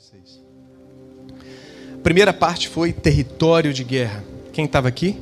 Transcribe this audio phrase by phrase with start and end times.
[0.00, 0.40] vocês.
[2.02, 4.24] Primeira parte foi território de guerra.
[4.50, 5.18] Quem estava aqui?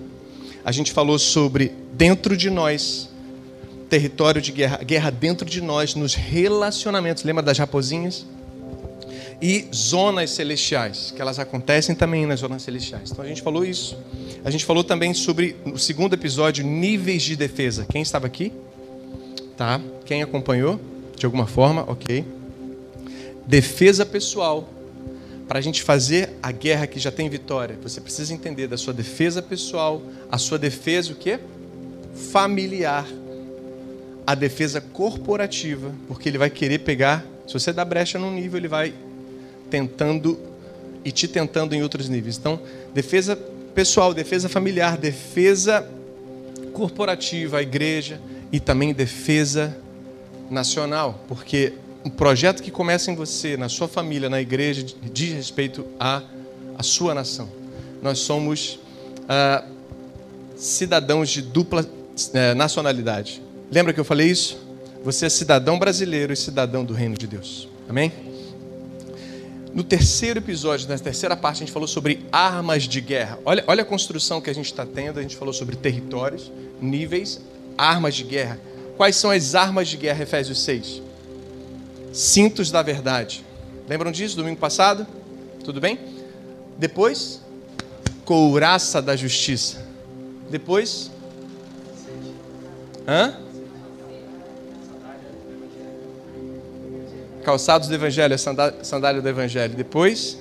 [0.64, 3.10] A gente falou sobre dentro de nós,
[3.88, 7.24] território de guerra, guerra dentro de nós, nos relacionamentos.
[7.24, 8.24] Lembra das raposinhas?
[9.42, 13.10] E zonas celestiais, que elas acontecem também nas zonas celestiais.
[13.10, 13.98] Então a gente falou isso.
[14.44, 17.84] A gente falou também sobre, no segundo episódio, níveis de defesa.
[17.90, 18.52] Quem estava aqui?
[19.56, 19.80] Tá.
[20.04, 20.80] Quem acompanhou?
[21.16, 21.82] De alguma forma?
[21.82, 22.37] Ok.
[23.48, 24.68] Defesa pessoal.
[25.48, 28.92] Para a gente fazer a guerra que já tem vitória, você precisa entender da sua
[28.92, 31.40] defesa pessoal, a sua defesa o quê?
[32.30, 33.06] Familiar.
[34.26, 38.68] A defesa corporativa, porque ele vai querer pegar, se você dá brecha num nível, ele
[38.68, 38.92] vai
[39.70, 40.38] tentando
[41.02, 42.36] e te tentando em outros níveis.
[42.36, 42.60] Então,
[42.92, 43.34] defesa
[43.74, 45.88] pessoal, defesa familiar, defesa
[46.74, 48.20] corporativa, a igreja
[48.52, 49.74] e também defesa
[50.50, 51.72] nacional, porque
[52.04, 56.22] um projeto que começa em você, na sua família, na igreja, diz respeito à,
[56.76, 57.48] à sua nação.
[58.02, 58.78] Nós somos
[59.28, 59.64] ah,
[60.56, 61.88] cidadãos de dupla
[62.32, 63.42] eh, nacionalidade.
[63.70, 64.58] Lembra que eu falei isso?
[65.04, 67.68] Você é cidadão brasileiro e cidadão do reino de Deus.
[67.88, 68.12] Amém?
[69.72, 73.38] No terceiro episódio, na terceira parte, a gente falou sobre armas de guerra.
[73.44, 75.18] Olha, olha a construção que a gente está tendo.
[75.18, 77.40] A gente falou sobre territórios, níveis,
[77.76, 78.58] armas de guerra.
[78.96, 81.02] Quais são as armas de guerra, Efésios 6?
[82.18, 83.44] Cintos da verdade.
[83.88, 85.06] Lembram disso, domingo passado?
[85.62, 86.00] Tudo bem?
[86.76, 87.40] Depois,
[88.24, 89.86] couraça da justiça.
[90.50, 91.12] Depois,
[93.06, 93.36] hã?
[97.44, 98.34] calçados do Evangelho,
[98.82, 99.74] sandália do Evangelho.
[99.76, 100.36] Depois,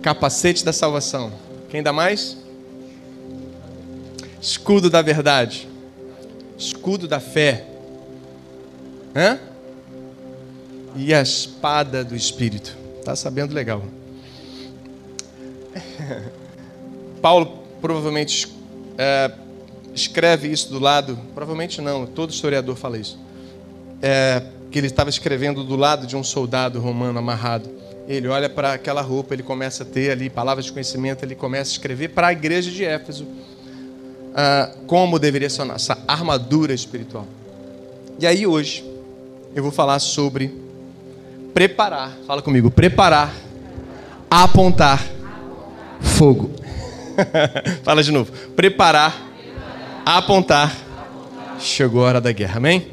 [0.00, 1.32] capacete da salvação.
[1.68, 2.36] Quem dá mais?
[4.40, 5.68] Escudo da verdade.
[6.56, 7.66] Escudo da fé.
[9.16, 9.55] Hã?
[10.96, 12.76] E a espada do Espírito.
[13.04, 13.82] Tá sabendo legal.
[17.20, 18.48] Paulo provavelmente
[18.98, 19.30] é,
[19.94, 21.18] escreve isso do lado.
[21.34, 23.18] Provavelmente não, todo historiador fala isso.
[24.00, 27.70] É, que ele estava escrevendo do lado de um soldado romano amarrado.
[28.08, 31.70] Ele olha para aquela roupa, ele começa a ter ali palavras de conhecimento, ele começa
[31.70, 33.26] a escrever para a igreja de Éfeso
[34.34, 37.26] ah, como deveria ser essa armadura espiritual.
[38.18, 38.84] E aí hoje
[39.54, 40.65] eu vou falar sobre
[41.56, 43.32] preparar, fala comigo, preparar,
[44.30, 45.02] apontar
[46.02, 46.50] fogo.
[47.82, 49.16] fala de novo, preparar,
[50.04, 50.76] apontar.
[51.58, 52.92] Chegou a hora da guerra, amém?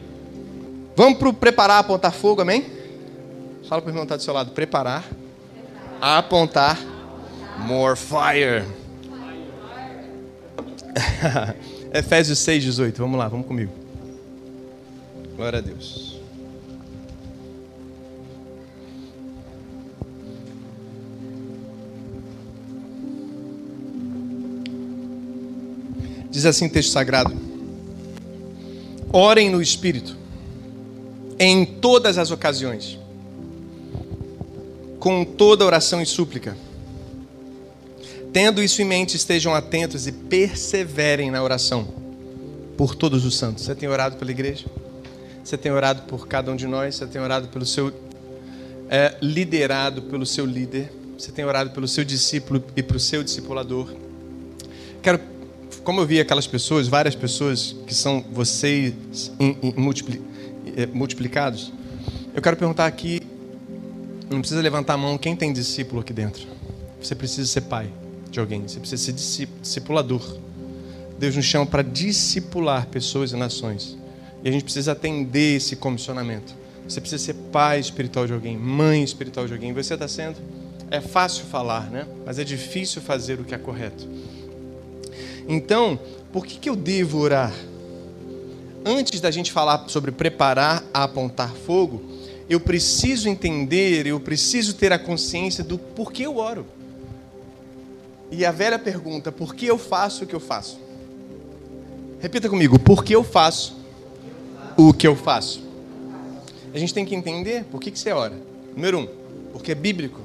[0.95, 2.65] Vamos para preparar, apontar fogo, amém?
[3.67, 4.51] Fala para o irmão que está do seu lado.
[4.51, 5.03] Preparar,
[5.99, 6.79] apontar,
[7.67, 8.63] more fire.
[11.93, 12.97] Efésios 6, 18.
[12.97, 13.73] Vamos lá, vamos comigo.
[15.35, 16.12] Glória a Deus.
[26.33, 27.31] Diz assim o texto sagrado:
[29.11, 30.17] Orem no Espírito
[31.39, 32.97] em todas as ocasiões,
[34.99, 36.57] com toda oração e súplica.
[38.33, 41.87] Tendo isso em mente, estejam atentos e perseverem na oração
[42.75, 43.65] por todos os santos.
[43.65, 44.65] Você tem orado pela igreja?
[45.43, 46.95] Você tem orado por cada um de nós?
[46.95, 47.93] Você tem orado pelo seu
[48.89, 50.91] é, liderado pelo seu líder?
[51.15, 53.93] Você tem orado pelo seu discípulo e pelo seu discipulador?
[55.03, 55.19] Quero,
[55.83, 58.93] como eu vi aquelas pessoas, várias pessoas que são vocês
[59.39, 59.73] em, em
[60.77, 61.73] eh, multiplicados.
[62.33, 63.21] Eu quero perguntar aqui,
[64.29, 66.47] não precisa levantar a mão quem tem discípulo aqui dentro.
[67.01, 67.89] Você precisa ser pai
[68.31, 70.37] de alguém, você precisa ser discipulador.
[71.19, 73.97] Deus nos chama para discipular pessoas e nações.
[74.43, 76.55] E a gente precisa atender esse comissionamento.
[76.87, 79.73] Você precisa ser pai espiritual de alguém, mãe espiritual de alguém.
[79.73, 80.37] Você está sendo?
[80.89, 82.05] É fácil falar, né?
[82.25, 84.07] Mas é difícil fazer o que é correto.
[85.47, 85.99] Então,
[86.31, 87.53] por que, que eu devo orar?
[88.85, 92.01] antes da gente falar sobre preparar a apontar fogo,
[92.49, 96.65] eu preciso entender, eu preciso ter a consciência do porquê eu oro.
[98.29, 100.79] E a velha pergunta: por que eu faço o que eu faço?
[102.19, 103.77] Repita comigo: por que eu faço
[104.77, 105.63] o que eu faço?
[106.73, 108.33] A gente tem que entender por que, que você ora.
[108.75, 109.07] Número um,
[109.53, 110.19] porque é bíblico.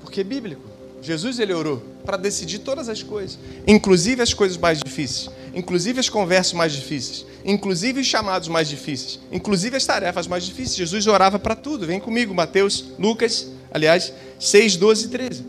[0.00, 0.62] Porque é bíblico.
[1.04, 6.08] Jesus ele orou para decidir todas as coisas, inclusive as coisas mais difíceis, inclusive as
[6.08, 10.76] conversas mais difíceis, inclusive os chamados mais difíceis, inclusive as tarefas mais difíceis.
[10.76, 11.86] Jesus orava para tudo.
[11.86, 15.44] Vem comigo, Mateus, Lucas, aliás, 6, 12 e 13.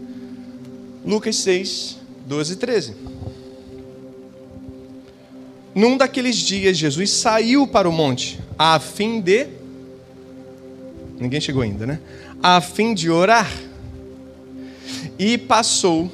[1.06, 2.94] Lucas 6, 12 e 13.
[5.74, 9.48] Num daqueles dias, Jesus saiu para o monte a fim de.
[11.18, 12.00] Ninguém chegou ainda, né?
[12.42, 13.52] a fim de orar.
[15.18, 16.12] E passou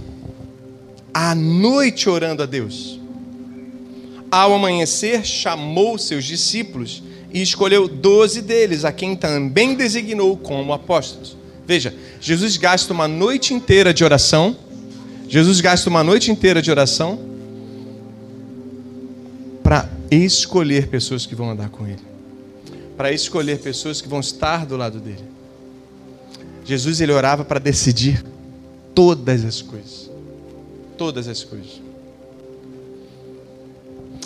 [1.13, 2.99] a noite orando a Deus.
[4.29, 7.03] Ao amanhecer, chamou seus discípulos
[7.33, 11.35] e escolheu doze deles, a quem também designou como apóstolos.
[11.65, 14.55] Veja, Jesus gasta uma noite inteira de oração.
[15.27, 17.19] Jesus gasta uma noite inteira de oração
[19.63, 22.01] para escolher pessoas que vão andar com Ele,
[22.97, 25.23] para escolher pessoas que vão estar do lado dele.
[26.65, 28.23] Jesus ele orava para decidir
[28.93, 30.09] todas as coisas,
[30.97, 31.81] todas as coisas.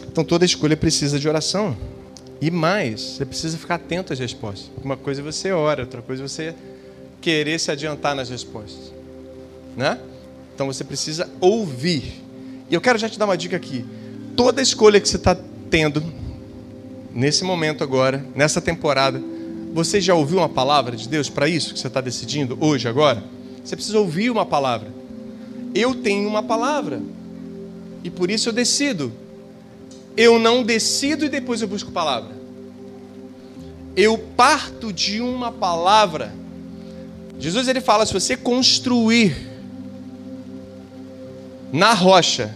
[0.07, 1.75] Então toda escolha precisa de oração.
[2.41, 4.69] E mais, você precisa ficar atento às respostas.
[4.83, 6.55] Uma coisa é você ora, outra coisa é você
[7.21, 8.93] querer se adiantar nas respostas.
[9.75, 9.99] Né?
[10.53, 12.21] Então você precisa ouvir.
[12.69, 13.85] E eu quero já te dar uma dica aqui.
[14.35, 15.37] Toda escolha que você está
[15.69, 16.03] tendo
[17.13, 19.21] nesse momento agora, nessa temporada,
[19.73, 23.23] você já ouviu uma palavra de Deus para isso que você está decidindo hoje, agora?
[23.65, 24.93] Você precisa ouvir uma palavra.
[25.73, 27.01] Eu tenho uma palavra.
[28.03, 29.11] E por isso eu decido
[30.17, 32.31] eu não decido e depois eu busco palavra.
[33.95, 36.33] Eu parto de uma palavra.
[37.39, 39.35] Jesus ele fala: se você construir
[41.71, 42.55] na rocha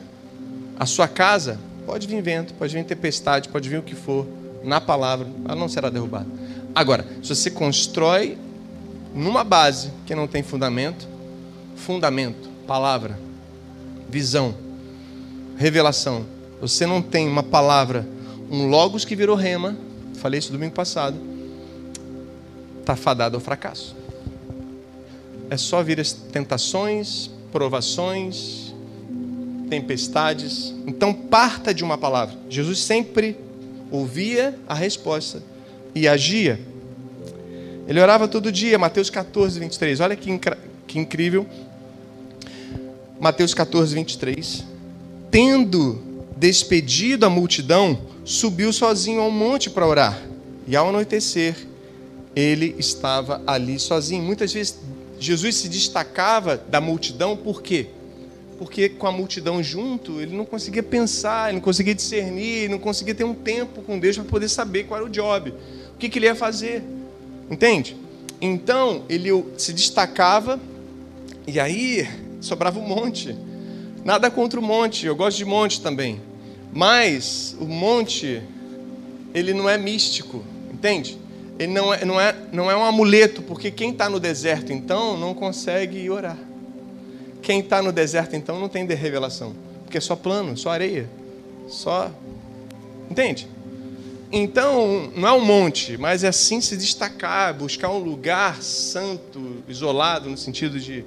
[0.79, 4.25] a sua casa, pode vir vento, pode vir tempestade, pode vir o que for,
[4.63, 6.27] na palavra, ela não será derrubada.
[6.73, 8.37] Agora, se você constrói
[9.13, 11.07] numa base que não tem fundamento,
[11.75, 13.19] fundamento, palavra,
[14.09, 14.55] visão,
[15.57, 16.25] revelação,
[16.61, 18.07] você não tem uma palavra,
[18.49, 19.77] um logos que virou rema,
[20.15, 21.17] falei isso domingo passado,
[22.79, 23.95] está fadado ao fracasso.
[25.49, 28.73] É só vir as tentações, provações,
[29.69, 30.73] tempestades.
[30.85, 32.35] Então parta de uma palavra.
[32.49, 33.37] Jesus sempre
[33.91, 35.41] ouvia a resposta
[35.93, 36.59] e agia.
[37.89, 39.99] Ele orava todo dia, Mateus 14, 23.
[39.99, 40.39] Olha que,
[40.85, 41.47] que incrível.
[43.19, 44.63] Mateus 14, 23.
[45.31, 45.99] Tendo
[46.37, 50.21] despedido a multidão, subiu sozinho ao monte para orar.
[50.67, 51.55] E ao anoitecer,
[52.35, 54.21] ele estava ali sozinho.
[54.21, 54.77] Muitas vezes
[55.19, 57.87] Jesus se destacava da multidão, por quê?
[58.59, 63.15] Porque com a multidão junto, ele não conseguia pensar, ele não conseguia discernir, não conseguia
[63.15, 65.49] ter um tempo com Deus para poder saber qual era o job,
[65.95, 66.83] o que, que ele ia fazer.
[67.49, 67.97] Entende?
[68.41, 70.59] Então, ele se destacava,
[71.45, 72.07] e aí
[72.39, 73.35] sobrava um monte.
[74.05, 76.21] Nada contra o monte, eu gosto de monte também.
[76.71, 78.41] Mas o monte,
[79.33, 81.17] ele não é místico, entende?
[81.57, 85.17] Ele não é, não é, não é um amuleto, porque quem está no deserto então
[85.17, 86.37] não consegue orar.
[87.41, 89.53] Quem está no deserto então não tem de revelação,
[89.83, 91.09] porque é só plano, só areia,
[91.67, 92.11] só.
[93.09, 93.47] Entende?
[94.31, 100.29] Então, não é um monte, mas é assim se destacar, buscar um lugar santo, isolado,
[100.29, 101.03] no sentido de,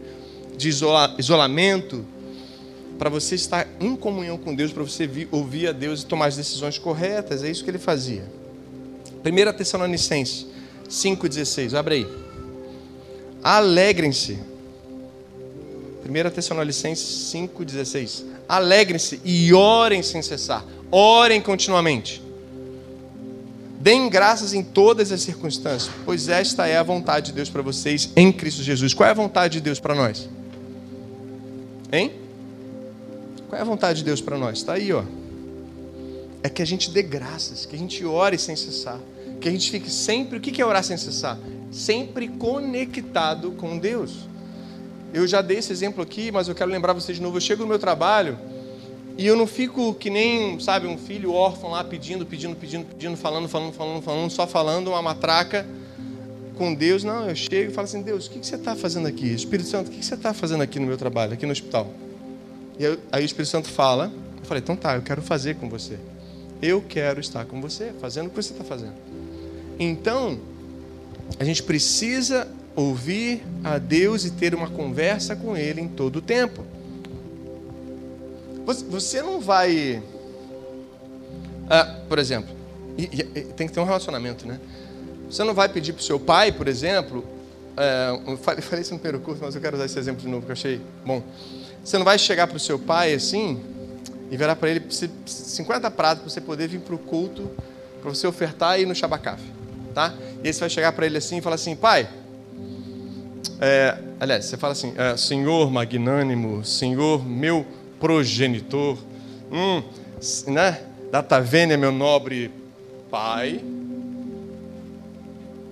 [0.56, 2.04] de isola, isolamento,
[2.98, 6.36] para você estar em comunhão com Deus, para você ouvir a Deus e tomar as
[6.36, 7.44] decisões corretas.
[7.44, 8.24] É isso que ele fazia.
[9.24, 10.46] 1 Tessalonicenses
[10.90, 12.06] 5,16, abre aí.
[13.40, 14.38] Alegrem-se.
[16.04, 18.24] 1 Tessalonicenses 5,16.
[18.48, 20.64] Alegrem-se e orem sem cessar.
[20.90, 22.31] Orem continuamente.
[23.82, 28.11] Deem graças em todas as circunstâncias, pois esta é a vontade de Deus para vocês
[28.14, 28.94] em Cristo Jesus.
[28.94, 30.29] Qual é a vontade de Deus para nós?
[31.93, 32.12] Hein?
[33.48, 34.58] Qual é a vontade de Deus para nós?
[34.58, 35.03] Está aí, ó.
[36.44, 39.01] É que a gente dê graças, que a gente ore sem cessar,
[39.41, 40.39] que a gente fique sempre.
[40.39, 41.36] O que é orar sem cessar?
[41.72, 44.12] Sempre conectado com Deus.
[45.12, 47.39] Eu já dei esse exemplo aqui, mas eu quero lembrar vocês de novo.
[47.39, 48.39] Eu chego no meu trabalho
[49.16, 53.16] e eu não fico que nem, sabe, um filho órfão lá pedindo, pedindo, pedindo, pedindo,
[53.16, 55.66] falando, falando, falando, falando, só falando uma matraca
[56.56, 57.04] com Deus.
[57.04, 59.26] Não, eu chego e falo assim: Deus, o que você está fazendo aqui?
[59.32, 61.88] Espírito Santo, o que você está fazendo aqui no meu trabalho, aqui no hospital?
[62.78, 64.12] E aí o Espírito Santo fala.
[64.38, 65.98] Eu falei, então tá, eu quero fazer com você.
[66.60, 68.94] Eu quero estar com você, fazendo o que você está fazendo.
[69.78, 70.38] Então,
[71.38, 76.22] a gente precisa ouvir a Deus e ter uma conversa com Ele em todo o
[76.22, 76.64] tempo.
[78.64, 80.02] Você não vai.
[81.69, 82.54] Ah, por exemplo,
[83.56, 84.60] tem que ter um relacionamento, né?
[85.28, 87.24] Você não vai pedir para o seu pai, por exemplo.
[87.76, 90.44] É, eu falei isso no primeiro curso, mas eu quero usar esse exemplo de novo,
[90.44, 91.22] que eu achei bom.
[91.82, 93.60] Você não vai chegar para o seu pai assim
[94.31, 94.82] e virar para ele
[95.26, 97.50] 50 pratos para você poder vir para o culto,
[98.00, 99.42] para você ofertar e ir no Shabacaf.
[99.94, 100.14] Tá?
[100.42, 102.08] E aí você vai chegar para ele assim e falar assim, pai,
[103.60, 107.66] é, aliás, você fala assim, é, Senhor magnânimo, Senhor meu
[108.03, 108.99] progenitor,
[109.53, 109.81] hum,
[110.49, 110.82] né?
[111.13, 112.51] Data vênia, meu nobre
[113.09, 113.65] pai,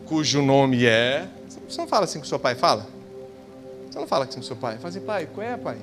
[0.07, 1.27] cujo nome é.
[1.69, 2.87] Você não fala assim com seu pai, fala?
[3.91, 4.77] Você não fala assim com seu pai?
[4.77, 5.79] Fala assim, pai, qual é, pai?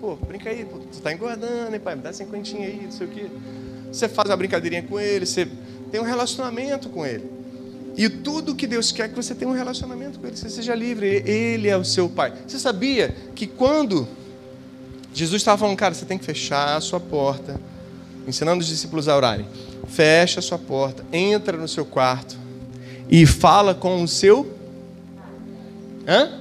[0.00, 1.96] Pô, brinca aí, pô, você tá engordando, hein, pai?
[1.96, 3.26] Me dá cinquentinha aí, não sei o quê.
[3.92, 5.46] Você faz uma brincadeirinha com ele, você
[5.92, 7.30] tem um relacionamento com ele.
[7.94, 10.74] E tudo que Deus quer é que você tenha um relacionamento com ele, você seja
[10.74, 12.32] livre, ele é o seu pai.
[12.46, 14.08] Você sabia que quando
[15.12, 17.60] Jesus estava falando, cara, você tem que fechar a sua porta,
[18.26, 19.46] ensinando os discípulos a orarem.
[19.88, 22.38] Fecha a sua porta, entra no seu quarto
[23.10, 24.60] e fala com o seu
[26.06, 26.40] Hã?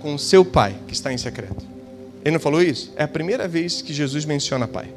[0.00, 1.64] Com o seu pai que está em secreto.
[2.24, 2.92] Ele não falou isso?
[2.96, 4.92] É a primeira vez que Jesus menciona pai.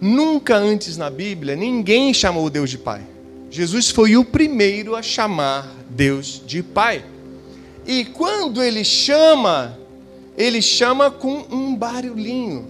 [0.00, 3.02] Nunca antes na Bíblia ninguém chamou Deus de pai.
[3.50, 7.04] Jesus foi o primeiro a chamar Deus de pai.
[7.86, 9.78] E quando ele chama,
[10.40, 12.66] ele chama com um barulhinho.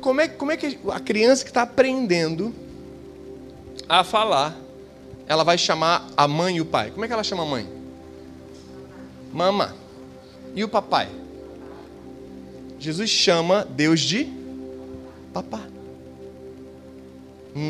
[0.00, 2.52] Como é, como é que a criança que está aprendendo
[3.88, 4.56] a falar,
[5.28, 6.90] ela vai chamar a mãe e o pai?
[6.90, 7.68] Como é que ela chama a mãe?
[9.32, 9.76] Mama.
[10.56, 11.08] E o papai?
[12.80, 14.28] Jesus chama Deus de
[15.32, 15.62] papá.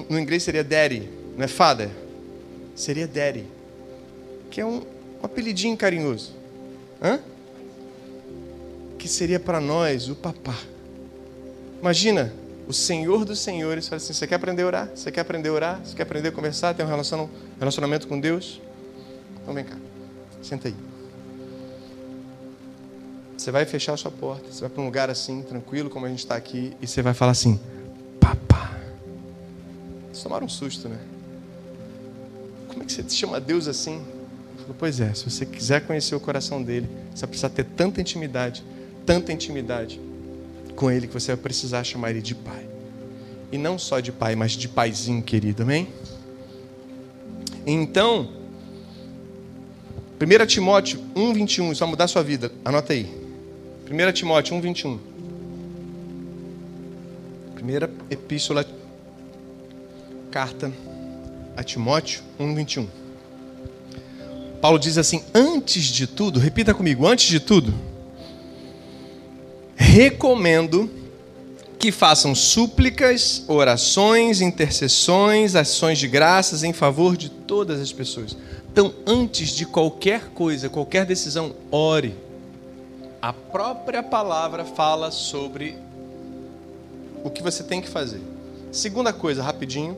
[0.09, 1.91] No inglês seria daddy, não é father?
[2.75, 3.45] Seria daddy.
[4.51, 6.33] Que é um, um apelidinho carinhoso.
[7.03, 7.21] Hã?
[9.07, 10.59] Que seria para nós o papá.
[11.81, 12.33] Imagina,
[12.67, 14.91] o Senhor dos Senhores fala assim: você quer aprender a orar?
[14.93, 15.81] Você quer aprender a orar?
[15.85, 16.75] Você quer aprender a conversar?
[16.75, 16.89] Ter um
[17.61, 18.61] relacionamento com Deus?
[19.41, 19.77] Então vem cá,
[20.43, 20.75] senta aí.
[23.39, 26.09] Você vai fechar a sua porta, você vai para um lugar assim, tranquilo, como a
[26.09, 27.61] gente está aqui, e você vai falar assim:
[28.19, 28.77] Papá.
[30.07, 30.99] Vocês tomaram um susto, né?
[32.67, 34.05] Como é que você chama Deus assim?
[34.77, 38.65] Pois é, se você quiser conhecer o coração dele, você vai precisar ter tanta intimidade,
[39.07, 40.01] tanta intimidade
[40.75, 42.67] com ele que você vai precisar chamar ele de pai.
[43.51, 45.89] E não só de pai, mas de paizinho querido, amém?
[47.65, 48.29] Então,
[50.21, 53.07] 1 Timóteo 1,21, isso vai mudar a sua vida, anota aí.
[53.89, 54.99] 1 Timóteo 1, 21.
[57.55, 58.67] Primeira epístola,
[60.31, 60.73] carta
[61.57, 62.89] a Timóteo 1, 21.
[64.61, 67.73] Paulo diz assim: Antes de tudo, repita comigo, antes de tudo,
[69.97, 70.91] recomendo
[71.79, 78.37] que façam súplicas, orações, intercessões, ações de graças em favor de todas as pessoas.
[78.71, 82.15] Então, antes de qualquer coisa, qualquer decisão, ore
[83.23, 85.75] a própria palavra fala sobre
[87.25, 88.21] o que você tem que fazer.
[88.71, 89.97] Segunda coisa, rapidinho,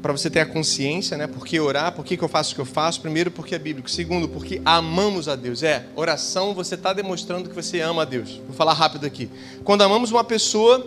[0.00, 1.26] para você ter a consciência, né?
[1.26, 1.92] Por que orar?
[1.92, 3.00] Por que, que eu faço o que eu faço?
[3.00, 3.90] Primeiro, porque é bíblico.
[3.90, 5.62] Segundo, porque amamos a Deus.
[5.62, 8.40] É, oração, você está demonstrando que você ama a Deus.
[8.46, 9.28] Vou falar rápido aqui.
[9.64, 10.86] Quando amamos uma pessoa,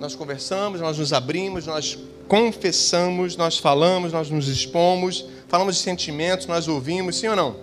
[0.00, 6.46] nós conversamos, nós nos abrimos, nós confessamos, nós falamos, nós nos expomos, falamos de sentimentos,
[6.46, 7.56] nós ouvimos, sim ou não?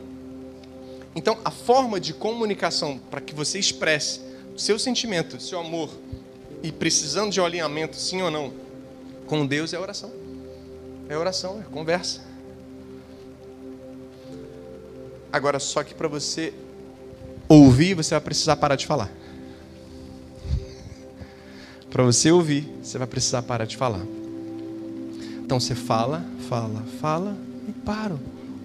[1.16, 4.22] Então, a forma de comunicação para que você expresse
[4.56, 5.90] o seu sentimento, o seu amor,
[6.62, 8.54] e precisando de um alinhamento, sim ou não,
[9.26, 10.27] com Deus é oração.
[11.10, 12.22] É oração, é conversa.
[15.32, 16.54] Agora, só que para você
[17.48, 19.10] ouvir, você vai precisar parar de falar.
[21.90, 24.06] Para você ouvir, você vai precisar parar de falar.
[25.44, 27.38] Então você fala, fala, fala
[27.68, 28.18] e para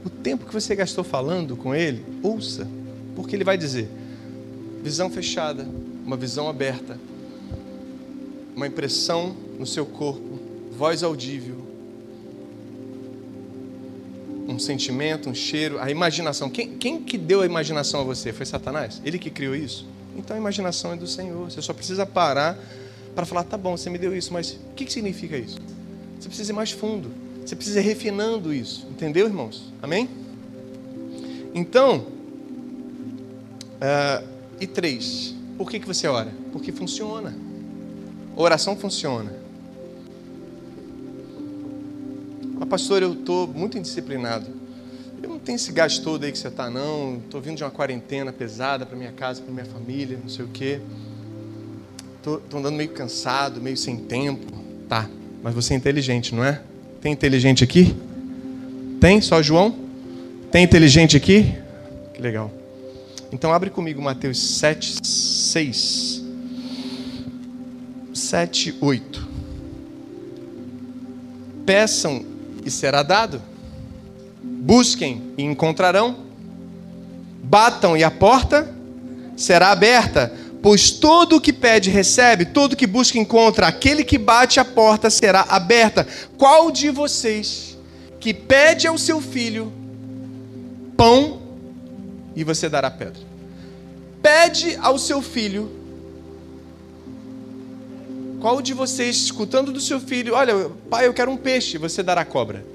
[0.05, 2.67] o tempo que você gastou falando com ele, ouça,
[3.15, 3.89] porque ele vai dizer:
[4.83, 5.67] visão fechada,
[6.05, 6.99] uma visão aberta,
[8.57, 10.41] uma impressão no seu corpo,
[10.77, 11.62] voz audível,
[14.52, 16.49] um sentimento, um cheiro, a imaginação.
[16.49, 18.32] Quem, quem que deu a imaginação a você?
[18.32, 19.00] Foi Satanás?
[19.04, 19.87] Ele que criou isso?
[20.16, 21.50] Então a imaginação é do Senhor.
[21.50, 22.59] Você só precisa parar
[23.14, 25.59] para falar: tá bom, você me deu isso, mas o que, que significa isso?
[26.21, 27.11] Você precisa ir mais fundo.
[27.44, 28.87] Você precisa ir refinando isso.
[28.90, 29.73] Entendeu, irmãos?
[29.82, 30.09] Amém?
[31.54, 32.06] Então,
[33.80, 34.26] uh,
[34.61, 36.32] e três, por que, que você ora?
[36.52, 37.35] Porque funciona.
[38.37, 39.42] Oração funciona.
[42.62, 44.47] Mas, pastor, eu estou muito indisciplinado.
[45.21, 47.16] Eu não tenho esse gás todo aí que você está, não.
[47.16, 50.49] Estou vindo de uma quarentena pesada para minha casa, para minha família, não sei o
[50.49, 50.81] quê.
[52.19, 54.47] Estou andando meio cansado, meio sem tempo.
[54.88, 55.11] Tá,
[55.42, 56.62] mas você é inteligente, não é?
[57.00, 57.97] Tem inteligente aqui?
[59.00, 59.21] Tem?
[59.21, 59.75] Só João?
[60.52, 61.52] Tem inteligente aqui?
[62.14, 62.49] Que legal.
[63.33, 66.23] Então abre comigo Mateus 7, 6.
[68.14, 69.28] 7, 8.
[71.66, 72.31] Peçam
[72.64, 73.40] e será dado.
[74.42, 76.16] Busquem e encontrarão.
[77.42, 78.73] Batam e a porta
[79.37, 80.33] será aberta.
[80.62, 85.11] Pois todo o que pede recebe, todo que busca encontra, aquele que bate a porta
[85.11, 86.07] será aberta.
[86.38, 87.76] Qual de vocês
[88.21, 89.73] que pede ao seu filho
[90.97, 91.42] pão
[92.37, 93.21] e você dará pedra.
[94.23, 95.82] Pede ao seu filho.
[98.43, 102.25] Qual de vocês, escutando do seu filho, olha, pai, eu quero um peixe, você dará
[102.25, 102.67] cobra.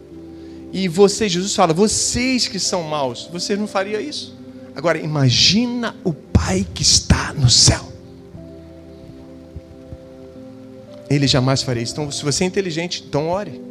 [0.72, 4.34] E você, Jesus fala, vocês que são maus, vocês não fariam isso?
[4.74, 7.82] Agora, imagina o pai que está no céu.
[11.10, 11.92] Ele jamais faria isso.
[11.92, 13.62] Então, se você é inteligente, então ore.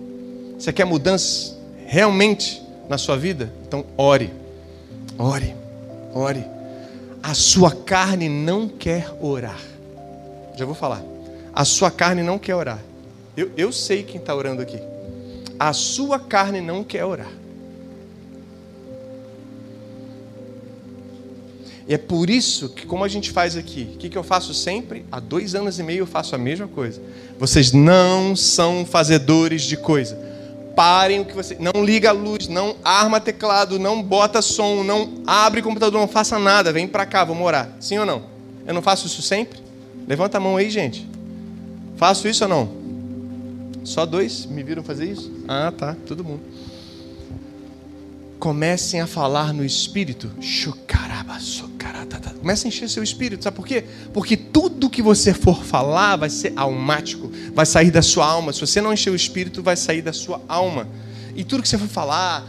[0.59, 2.61] Você quer mudanças realmente
[2.91, 3.51] na sua vida?
[3.67, 4.31] Então ore.
[5.19, 5.55] Ore.
[6.13, 6.45] Ore.
[7.23, 9.61] A sua carne não quer orar.
[10.59, 11.16] Já vou falar.
[11.57, 12.79] A sua carne não quer orar.
[13.35, 14.79] Eu, eu sei quem está orando aqui.
[15.59, 17.33] A sua carne não quer orar.
[21.89, 24.53] E é por isso que, como a gente faz aqui, o que, que eu faço
[24.53, 25.07] sempre?
[25.11, 27.01] Há dois anos e meio eu faço a mesma coisa.
[27.39, 30.15] Vocês não são fazedores de coisa.
[30.75, 31.57] Parem o que você.
[31.59, 36.39] Não liga a luz, não arma teclado, não bota som, não abre computador, não faça
[36.39, 36.71] nada.
[36.71, 37.71] Vem para cá, vamos orar.
[37.81, 38.25] Sim ou não?
[38.67, 39.59] Eu não faço isso sempre?
[40.07, 41.16] Levanta a mão aí, gente.
[41.97, 42.87] Faço isso ou não?
[43.85, 45.33] Só dois me viram fazer isso?
[45.47, 46.43] Ah, tá, todo mundo.
[48.39, 50.31] Comecem a falar no espírito.
[52.41, 53.85] Comece a encher seu espírito, sabe por quê?
[54.13, 58.53] Porque tudo que você for falar vai ser almático, vai sair da sua alma.
[58.53, 60.87] Se você não encher o espírito, vai sair da sua alma.
[61.35, 62.47] E tudo que você for falar,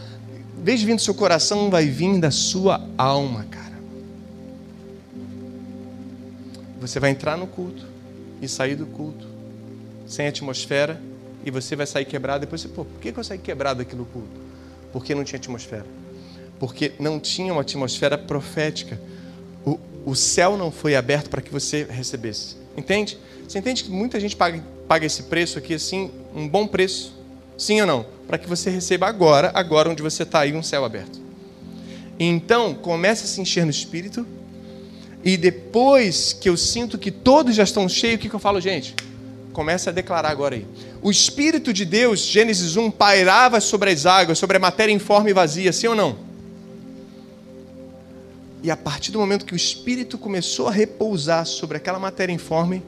[0.62, 3.78] vez de do seu coração, vai vir da sua alma, cara.
[6.80, 7.84] Você vai entrar no culto
[8.40, 9.27] e sair do culto
[10.08, 11.00] sem atmosfera
[11.44, 12.40] e você vai sair quebrado.
[12.40, 14.40] Depois você, pô, por que eu saí quebrado aqui no culto?
[14.92, 15.86] Porque não tinha atmosfera.
[16.58, 18.98] Porque não tinha uma atmosfera profética.
[19.64, 22.56] O, o céu não foi aberto para que você recebesse.
[22.76, 23.18] Entende?
[23.46, 27.14] Você entende que muita gente paga, paga esse preço aqui, assim, um bom preço?
[27.56, 28.06] Sim ou não?
[28.26, 31.20] Para que você receba agora, agora onde você está aí, um céu aberto.
[32.18, 34.26] Então, comece a se encher no espírito.
[35.24, 38.60] E depois que eu sinto que todos já estão cheios, o que, que eu falo,
[38.60, 38.94] gente?
[39.58, 40.64] Comece a declarar agora aí.
[41.02, 45.32] O Espírito de Deus, Gênesis 1, pairava sobre as águas, sobre a matéria informe e
[45.34, 46.16] vazia, sim ou não?
[48.62, 52.84] E a partir do momento que o Espírito começou a repousar sobre aquela matéria informe,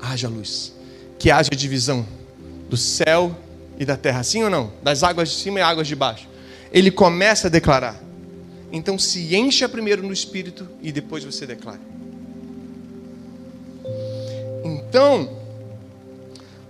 [0.00, 0.72] haja luz.
[1.18, 2.06] Que haja divisão
[2.70, 3.36] do céu
[3.78, 4.72] e da terra, sim ou não?
[4.82, 6.26] Das águas de cima e águas de baixo.
[6.72, 8.02] Ele começa a declarar.
[8.72, 11.80] Então se encha primeiro no Espírito e depois você declara.
[14.64, 15.37] Então,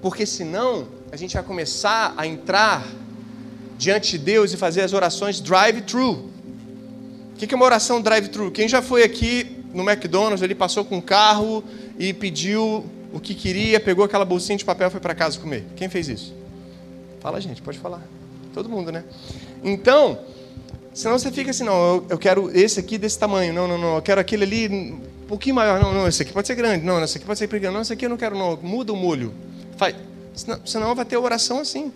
[0.01, 2.87] porque senão a gente vai começar a entrar
[3.77, 6.31] diante de Deus e fazer as orações drive-thru.
[7.33, 8.51] O que é uma oração drive-thru?
[8.51, 11.63] Quem já foi aqui no McDonald's, ele passou com um carro
[11.99, 15.65] e pediu o que queria, pegou aquela bolsinha de papel e foi para casa comer.
[15.77, 16.35] Quem fez isso?
[17.21, 18.03] Fala, gente, pode falar.
[18.53, 19.05] Todo mundo, né?
[19.63, 20.19] Então,
[20.93, 24.03] senão você fica assim, não, eu, quero esse aqui desse tamanho, não, não, não, eu
[24.03, 27.17] quero aquele ali um pouquinho maior, não, não, esse aqui pode ser grande, não, esse
[27.17, 29.33] aqui pode ser pequeno, não, esse aqui eu não quero, não, muda o molho.
[29.79, 29.97] Faz.
[30.35, 31.91] Senão, senão vai ter oração assim.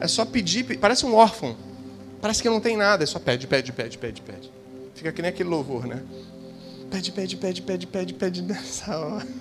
[0.00, 1.54] É só pedir, parece um órfão.
[2.20, 4.50] Parece que não tem nada, é só pede, pede, pede, pede, pede.
[4.94, 6.02] Fica que nem aquele louvor, né?
[6.90, 9.26] Pede, pede, pede, pede, pede, pede nessa hora.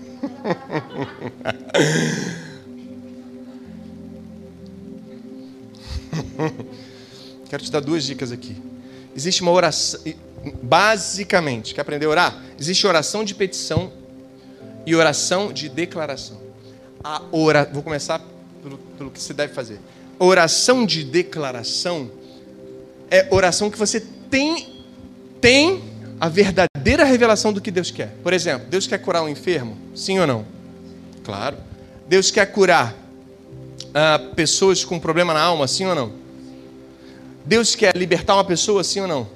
[7.50, 8.56] Quero te dar duas dicas aqui.
[9.16, 10.02] Existe uma oração,
[10.62, 12.44] basicamente, quer aprender a orar?
[12.60, 13.94] Existe oração de petição
[14.86, 16.43] e oração de declaração.
[17.04, 18.22] A ora, vou começar
[18.62, 19.80] pelo, pelo que você deve fazer.
[20.18, 22.10] Oração de declaração
[23.12, 24.74] é oração que você tem
[25.42, 25.84] tem
[26.20, 28.16] a verdadeira revelação do que Deus quer.
[28.24, 29.78] Por exemplo, Deus quer curar um enfermo?
[29.94, 30.46] Sim ou não?
[31.24, 31.58] Claro.
[32.08, 35.68] Deus quer curar uh, pessoas com problema na alma?
[35.68, 36.14] Sim ou não?
[37.46, 38.86] Deus quer libertar uma pessoa?
[38.86, 39.28] Sim ou não?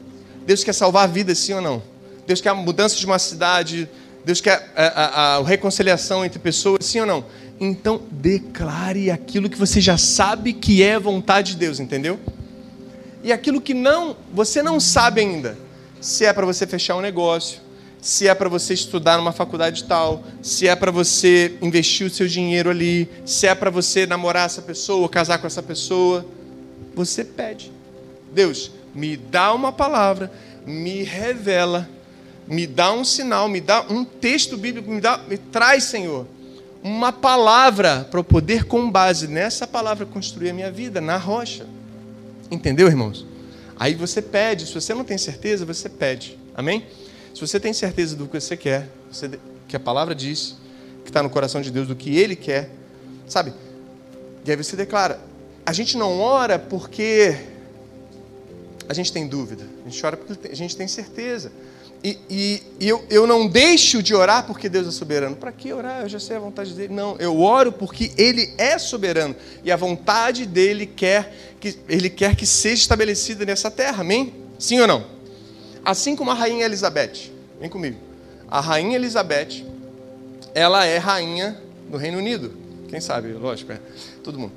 [0.46, 1.38] Deus quer salvar vidas?
[1.40, 1.84] Sim ou não?
[2.26, 3.90] Deus quer a mudança de uma cidade?
[4.24, 6.86] Deus quer a, a, a reconciliação entre pessoas?
[6.86, 7.26] Sim ou não?
[7.60, 12.20] Então declare aquilo que você já sabe que é vontade de Deus, entendeu?
[13.24, 15.58] E aquilo que não, você não sabe ainda,
[16.00, 17.60] se é para você fechar um negócio,
[18.00, 22.28] se é para você estudar numa faculdade tal, se é para você investir o seu
[22.28, 26.26] dinheiro ali, se é para você namorar essa pessoa, casar com essa pessoa,
[26.96, 27.72] você pede.
[28.32, 30.32] Deus, me dá uma palavra,
[30.66, 31.90] me revela,
[32.48, 36.28] me dá um sinal, me dá um texto bíblico, me dá, me traz, Senhor,
[36.84, 41.68] uma palavra para eu poder com base nessa palavra construir a minha vida na rocha.
[42.50, 43.26] Entendeu, irmãos?
[43.80, 46.38] Aí você pede, se você não tem certeza, você pede.
[46.56, 46.86] Amém?
[47.34, 50.56] Se você tem certeza do que você quer, você, que a palavra diz,
[51.04, 52.72] que está no coração de Deus, do que Ele quer,
[53.28, 53.54] sabe?
[54.44, 55.20] E aí você declara.
[55.66, 57.38] a gente não ora porque
[58.90, 61.52] a gente tem dúvida, a gente ora porque a gente tem certeza.
[62.04, 65.36] E, e, e eu, eu não deixo de orar porque Deus é soberano.
[65.36, 66.02] Para que orar?
[66.02, 66.94] Eu já sei a vontade dele.
[66.94, 69.36] Não, eu oro porque Ele é soberano.
[69.64, 74.02] E a vontade dele quer que, ele quer que seja estabelecida nessa terra.
[74.02, 74.34] Amém?
[74.60, 75.06] Sim ou não?
[75.84, 77.32] Assim como a rainha Elizabeth.
[77.60, 77.98] Vem comigo.
[78.50, 79.66] A rainha Elizabeth,
[80.54, 82.54] ela é rainha do Reino Unido.
[82.90, 83.34] Quem sabe?
[83.34, 83.80] Lógico, é.
[84.24, 84.54] Todo mundo.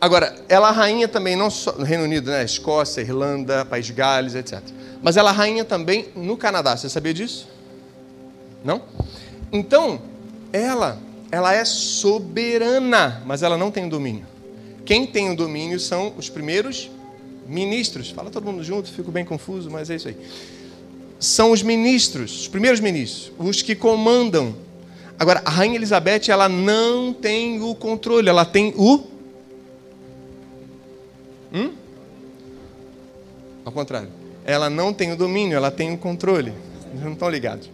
[0.00, 2.44] Agora, ela rainha também, não só no Reino Unido, né?
[2.44, 4.60] Escócia, Irlanda, País de Gales, etc.
[5.02, 6.76] Mas ela rainha também no Canadá.
[6.76, 7.48] Você sabia disso?
[8.64, 8.82] Não?
[9.52, 10.00] Então,
[10.52, 11.00] ela,
[11.32, 14.26] ela é soberana, mas ela não tem domínio.
[14.84, 16.88] Quem tem o domínio são os primeiros
[17.46, 18.10] ministros.
[18.10, 20.16] Fala todo mundo junto, fico bem confuso, mas é isso aí.
[21.18, 24.54] São os ministros, os primeiros ministros, os que comandam.
[25.18, 29.17] Agora, a rainha Elizabeth, ela não tem o controle, ela tem o
[31.52, 31.72] Hum?
[33.64, 34.08] Ao contrário.
[34.44, 36.52] Ela não tem o domínio, ela tem o controle.
[36.94, 37.70] Não estão ligados.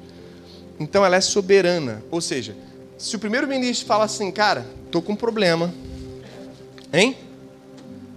[0.78, 2.02] Então ela é soberana.
[2.10, 2.56] Ou seja,
[2.98, 5.72] se o primeiro-ministro fala assim, cara, estou com um problema,
[6.92, 7.16] hein?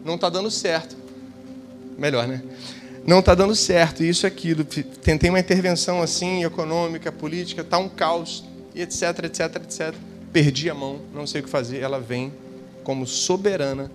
[0.04, 0.96] Não está dando certo.
[1.98, 2.42] Melhor, né?
[3.06, 4.64] Não está dando certo, isso e aquilo.
[4.64, 8.44] Tentei uma intervenção assim, econômica, política, está um caos,
[8.76, 9.96] etc, etc, etc.
[10.32, 11.80] Perdi a mão, não sei o que fazer.
[11.80, 12.34] Ela vem
[12.84, 13.92] como soberana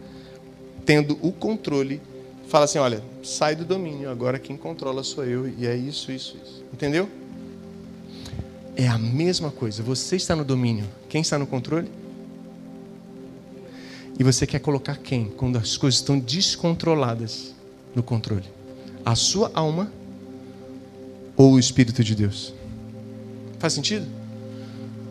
[0.85, 2.01] tendo o controle,
[2.49, 6.37] fala assim: olha, sai do domínio, agora quem controla sou eu, e é isso, isso,
[6.43, 6.65] isso.
[6.73, 7.09] Entendeu?
[8.77, 9.83] É a mesma coisa.
[9.83, 11.89] Você está no domínio, quem está no controle?
[14.19, 17.55] E você quer colocar quem quando as coisas estão descontroladas
[17.95, 18.45] no controle?
[19.05, 19.93] A sua alma
[21.37, 22.55] ou o Espírito de Deus?
[23.59, 24.07] Faz sentido?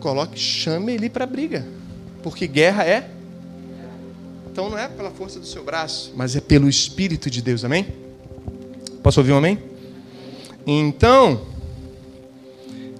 [0.00, 1.66] Coloque, chame ele para briga,
[2.22, 3.08] porque guerra é
[4.52, 7.86] então não é pela força do seu braço, mas é pelo Espírito de Deus, amém?
[9.02, 9.58] Posso ouvir um amém?
[10.66, 11.46] Então,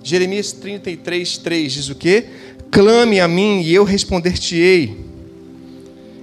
[0.02, 2.24] Jeremias 33, 3 diz o que?
[2.70, 4.96] Clame a mim e eu responder-te-ei,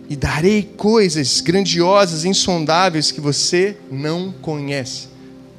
[0.09, 5.09] e darei coisas grandiosas, insondáveis que você não conhece.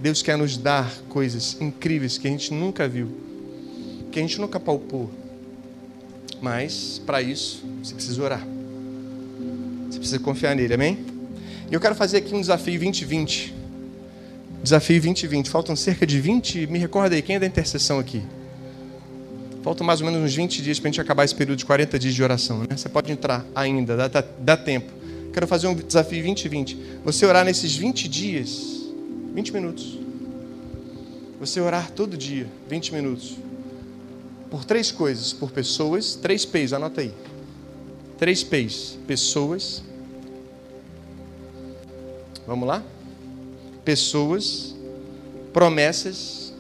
[0.00, 3.08] Deus quer nos dar coisas incríveis que a gente nunca viu,
[4.10, 5.08] que a gente nunca palpou.
[6.42, 8.59] Mas, para isso, você precisa orar.
[9.90, 11.04] Você precisa confiar nele, amém?
[11.68, 13.54] E eu quero fazer aqui um desafio 2020.
[14.62, 15.50] Desafio 2020.
[15.50, 16.68] Faltam cerca de 20.
[16.68, 18.22] Me recorda aí, quem é da intercessão aqui?
[19.62, 21.98] Faltam mais ou menos uns 20 dias para a gente acabar esse período de 40
[21.98, 22.60] dias de oração.
[22.60, 22.76] Né?
[22.76, 24.92] Você pode entrar ainda, dá, dá, dá tempo.
[25.32, 26.78] Quero fazer um desafio 2020.
[27.04, 28.90] Você orar nesses 20 dias,
[29.34, 29.98] 20 minutos.
[31.40, 33.36] Você orar todo dia, 20 minutos.
[34.50, 37.12] Por três coisas, por pessoas, três P's, anota aí.
[38.20, 39.82] Três P's: pessoas.
[42.46, 42.82] Vamos lá?
[43.82, 44.74] Pessoas,
[45.54, 46.52] promessas,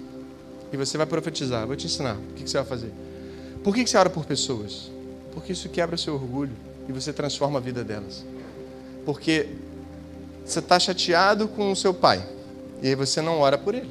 [0.72, 1.66] e você vai profetizar.
[1.66, 2.16] Vou te ensinar.
[2.16, 2.92] O que você vai fazer?
[3.62, 4.90] Por que você ora por pessoas?
[5.34, 6.52] Porque isso quebra o seu orgulho
[6.88, 8.24] e você transforma a vida delas.
[9.04, 9.48] Porque
[10.44, 12.26] você está chateado com o seu pai
[12.82, 13.90] e aí você não ora por ele.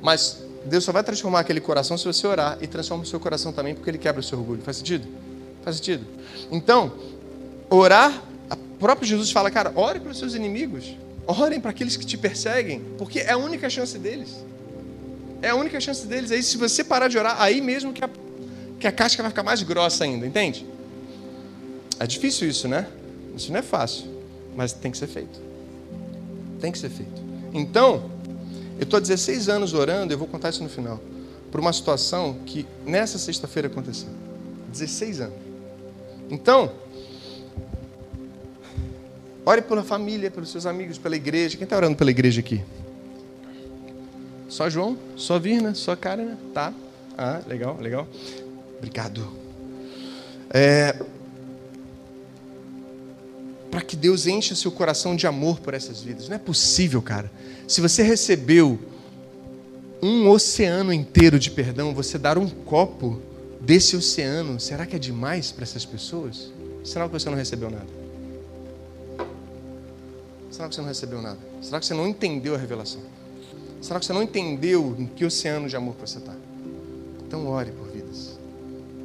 [0.00, 3.52] Mas Deus só vai transformar aquele coração se você orar e transforma o seu coração
[3.52, 4.62] também porque ele quebra o seu orgulho.
[4.62, 5.06] Faz sentido?
[5.62, 6.06] Faz sentido?
[6.50, 6.92] Então,
[7.68, 10.96] orar, o próprio Jesus fala, cara, ore para os seus inimigos,
[11.26, 14.44] orem para aqueles que te perseguem, porque é a única chance deles.
[15.42, 16.30] É a única chance deles.
[16.30, 18.10] Aí, se você parar de orar, aí mesmo que a,
[18.78, 20.66] que a casca vai ficar mais grossa ainda, entende?
[21.98, 22.86] É difícil isso, né?
[23.36, 24.06] Isso não é fácil,
[24.56, 25.40] mas tem que ser feito.
[26.60, 27.22] Tem que ser feito.
[27.52, 28.10] Então,
[28.78, 31.00] eu estou há 16 anos orando, eu vou contar isso no final,
[31.50, 34.08] por uma situação que nessa sexta-feira aconteceu.
[34.72, 35.49] 16 anos.
[36.30, 36.72] Então,
[39.44, 41.56] ore pela família, pelos seus amigos, pela igreja.
[41.56, 42.62] Quem está orando pela igreja aqui?
[44.48, 44.96] Só João?
[45.16, 45.74] Só Virna?
[45.74, 46.36] Só Karen?
[46.54, 46.72] Tá.
[47.18, 48.06] Ah, legal, legal.
[48.78, 49.28] Obrigado.
[50.52, 50.96] É,
[53.70, 56.28] para que Deus encha seu coração de amor por essas vidas.
[56.28, 57.30] Não é possível, cara.
[57.68, 58.78] Se você recebeu
[60.02, 63.20] um oceano inteiro de perdão, você dar um copo
[63.60, 66.52] desse oceano, será que é demais para essas pessoas?
[66.84, 67.86] Será que você não recebeu nada?
[70.50, 71.38] Será que você não recebeu nada?
[71.62, 73.00] Será que você não entendeu a revelação?
[73.80, 76.34] Será que você não entendeu em que oceano de amor você está?
[77.26, 78.38] Então ore por vidas.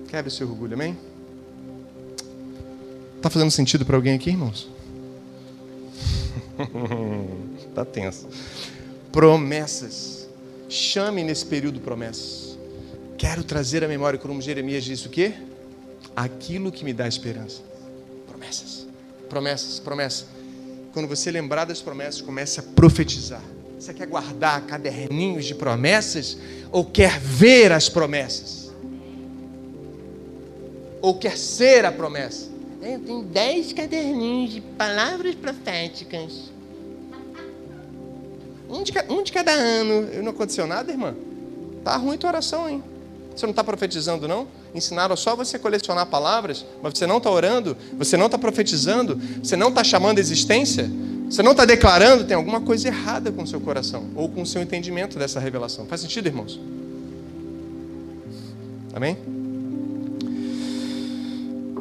[0.08, 0.98] Quebre seu orgulho, amém?
[3.18, 4.70] Está fazendo sentido para alguém aqui, irmãos?
[7.68, 8.28] Está tenso.
[9.12, 10.28] Promessas.
[10.68, 12.45] Chame nesse período promessas.
[13.18, 15.34] Quero trazer à memória, como Jeremias disse o quê?
[16.16, 17.62] Aquilo que me dá esperança.
[18.28, 18.88] Promessas.
[19.30, 20.26] Promessas, promessas.
[20.94, 23.42] Quando você lembrar das promessas, comece a profetizar.
[23.80, 26.38] Você quer guardar caderninhos de promessas
[26.72, 28.72] ou quer ver as promessas?
[31.02, 32.50] Ou quer ser a promessa?
[32.82, 36.52] Eu tenho dez caderninhos de palavras proféticas.
[38.70, 40.24] Um de, um de cada ano.
[40.24, 41.16] Não aconteceu nada, irmã?
[41.84, 42.84] Tá ruim tua oração, hein?
[43.36, 44.48] Você não está profetizando, não?
[44.74, 49.58] Ensinaram só você colecionar palavras, mas você não está orando, você não está profetizando, você
[49.58, 50.90] não está chamando a existência,
[51.30, 54.46] você não está declarando, tem alguma coisa errada com o seu coração ou com o
[54.46, 55.86] seu entendimento dessa revelação.
[55.86, 56.60] Faz sentido, irmãos?
[58.94, 59.18] Amém?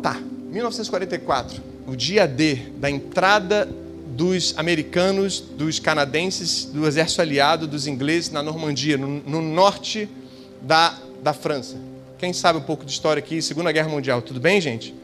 [0.03, 3.69] Tá, 1944, o dia D da entrada
[4.17, 10.09] dos americanos, dos canadenses, do exército aliado, dos ingleses na Normandia, no, no norte
[10.63, 11.77] da, da França.
[12.19, 14.21] Quem sabe um pouco de história aqui, Segunda Guerra Mundial.
[14.21, 14.95] Tudo bem, gente?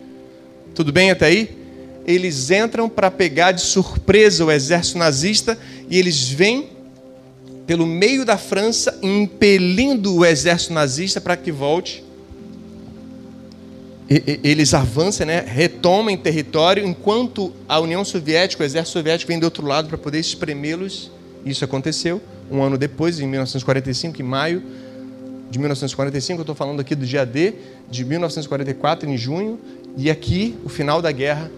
[0.74, 1.58] Tudo bem até aí?
[2.06, 6.68] Eles entram para pegar de surpresa o exército nazista e eles vêm
[7.66, 12.04] pelo meio da França, impelindo o exército nazista para que volte
[14.42, 19.64] eles avançam, né, retomam território, enquanto a União Soviética, o exército soviético, vem do outro
[19.64, 21.12] lado para poder espremê-los.
[21.46, 24.64] Isso aconteceu um ano depois, em 1945, em maio
[25.50, 26.38] de 1945.
[26.38, 27.54] Eu estou falando aqui do dia D
[27.90, 29.58] de 1944, em junho,
[29.96, 31.50] e aqui o final da guerra,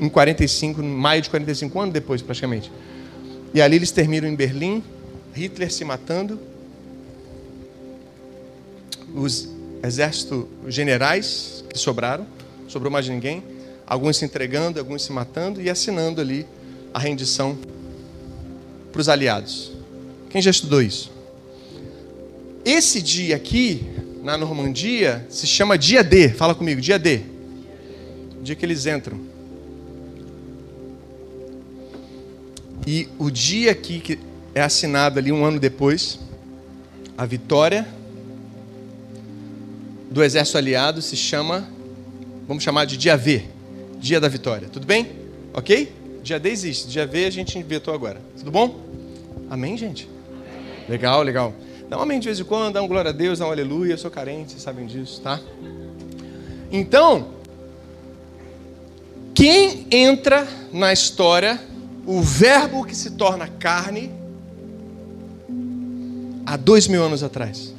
[0.00, 2.70] em 45, em maio de 45, um ano depois, praticamente.
[3.54, 4.82] E ali eles terminam em Berlim,
[5.34, 6.38] Hitler se matando,
[9.14, 9.48] os
[9.82, 12.26] exército generais que sobraram,
[12.66, 13.42] sobrou mais ninguém,
[13.86, 16.46] alguns se entregando, alguns se matando e assinando ali
[16.92, 17.56] a rendição
[18.90, 19.72] para os aliados.
[20.30, 21.12] Quem já estudou isso?
[22.64, 23.84] Esse dia aqui,
[24.22, 26.28] na Normandia, se chama dia D.
[26.28, 27.20] Fala comigo, dia D.
[28.42, 29.20] Dia que eles entram.
[32.86, 34.18] E o dia aqui que
[34.54, 36.18] é assinado ali um ano depois,
[37.16, 37.86] a vitória
[40.10, 41.68] do exército aliado se chama,
[42.46, 43.44] vamos chamar de dia V,
[43.98, 44.68] dia da vitória.
[44.68, 45.10] Tudo bem?
[45.54, 45.92] Ok?
[46.22, 48.20] Dia D existe, dia V a gente inventou agora.
[48.38, 48.80] Tudo bom?
[49.48, 50.08] Amém, gente?
[50.88, 51.54] Legal, legal.
[51.92, 53.92] Dá um amém de vez em quando, dá um glória a Deus, dá um aleluia.
[53.92, 55.38] Eu sou carente, vocês sabem disso, tá?
[56.70, 57.28] Então,
[59.34, 61.60] quem entra na história,
[62.06, 64.10] o verbo que se torna carne,
[66.46, 67.74] há dois mil anos atrás?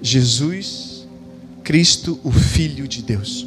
[0.00, 1.06] Jesus
[1.62, 3.46] Cristo, o Filho de Deus.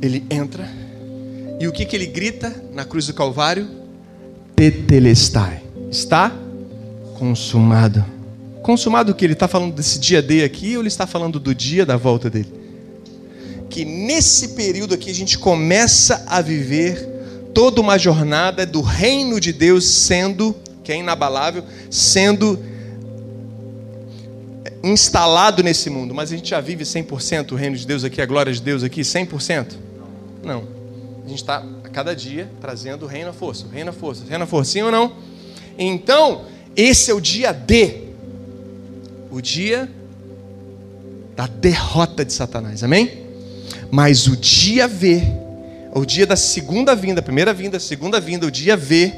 [0.00, 0.70] Ele entra
[1.58, 3.68] e o que, que ele grita na cruz do Calvário?
[4.54, 5.64] Tetelestai.
[5.90, 6.43] Está
[7.24, 8.04] consumado.
[8.62, 9.24] Consumado o que?
[9.24, 12.28] Ele está falando desse dia D aqui ou ele está falando do dia da volta
[12.28, 12.52] dele?
[13.70, 17.08] Que nesse período aqui a gente começa a viver
[17.54, 22.58] toda uma jornada do reino de Deus sendo, que é inabalável, sendo
[24.82, 28.26] instalado nesse mundo, mas a gente já vive 100% o reino de Deus aqui, a
[28.26, 29.76] glória de Deus aqui, 100%?
[30.44, 30.64] Não.
[31.24, 34.24] A gente está a cada dia trazendo o reino à força, o reino à força,
[34.24, 35.14] o reino à força, sim ou não?
[35.78, 36.42] Então,
[36.76, 38.04] esse é o dia D,
[39.30, 39.90] o dia
[41.36, 43.24] da derrota de Satanás, amém?
[43.90, 45.22] Mas o dia V,
[45.94, 49.12] o dia da segunda vinda, primeira vinda, segunda vinda, o dia V,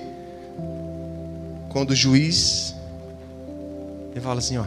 [1.71, 2.75] quando o juiz,
[4.13, 4.65] ele fala assim, ó,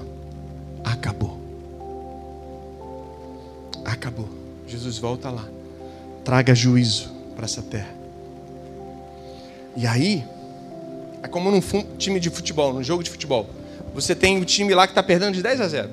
[0.83, 1.39] acabou.
[3.83, 4.29] Acabou.
[4.67, 5.47] Jesus volta lá.
[6.23, 7.89] Traga juízo para essa terra.
[9.75, 10.23] E aí,
[11.23, 11.61] é como num
[11.97, 13.49] time de futebol, num jogo de futebol.
[13.93, 15.89] Você tem o time lá que está perdendo de 10 a 0.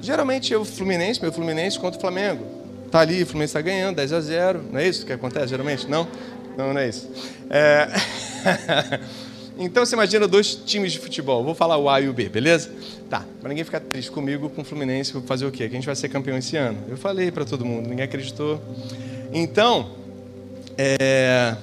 [0.00, 2.44] Geralmente eu, Fluminense, meu Fluminense contra o Flamengo.
[2.90, 4.64] Tá ali, o Fluminense está ganhando, 10 a 0.
[4.70, 5.88] Não é isso que acontece geralmente?
[5.88, 6.06] Não?
[6.56, 7.08] Não, não é isso.
[7.48, 7.88] É...
[9.58, 11.44] Então você imagina dois times de futebol.
[11.44, 12.70] Vou falar o A e o B, beleza?
[13.08, 15.68] Tá, para ninguém ficar triste comigo, com o Fluminense, vou fazer o quê?
[15.68, 16.78] Que a gente vai ser campeão esse ano.
[16.88, 18.60] Eu falei para todo mundo, ninguém acreditou.
[19.32, 19.90] Então,
[20.76, 21.54] é...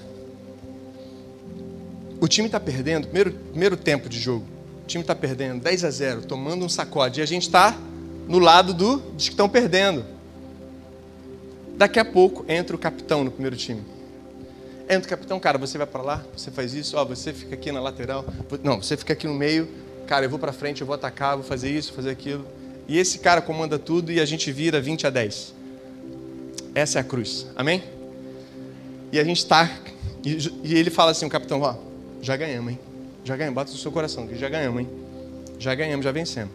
[2.20, 4.46] o time está perdendo, primeiro, primeiro tempo de jogo,
[4.84, 7.78] o time está perdendo 10 a 0, tomando um sacode, e a gente está
[8.28, 10.06] no lado do, dos que estão perdendo.
[11.78, 13.84] Daqui a pouco entra o capitão no primeiro time.
[14.90, 17.72] Entra o capitão, cara, você vai para lá, você faz isso, ó, você fica aqui
[17.72, 18.26] na lateral.
[18.64, 19.68] Não, você fica aqui no meio,
[20.08, 22.46] cara, eu vou para frente, eu vou atacar, vou fazer isso, fazer aquilo.
[22.88, 25.54] E esse cara comanda tudo e a gente vira 20 a 10.
[26.74, 27.46] Essa é a cruz.
[27.56, 27.84] Amém?
[29.12, 29.70] E a gente está.
[30.26, 31.76] E, ele fala assim: o capitão, ó,
[32.22, 32.80] já ganhamos, hein?
[33.24, 34.90] Já ganhamos, bota no seu coração, que já ganhamos, hein?
[35.58, 36.54] Já ganhamos, já vencemos.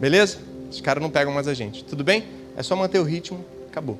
[0.00, 0.38] Beleza?
[0.70, 1.84] Os caras não pegam mais a gente.
[1.84, 2.24] Tudo bem?
[2.56, 3.98] É só manter o ritmo, acabou.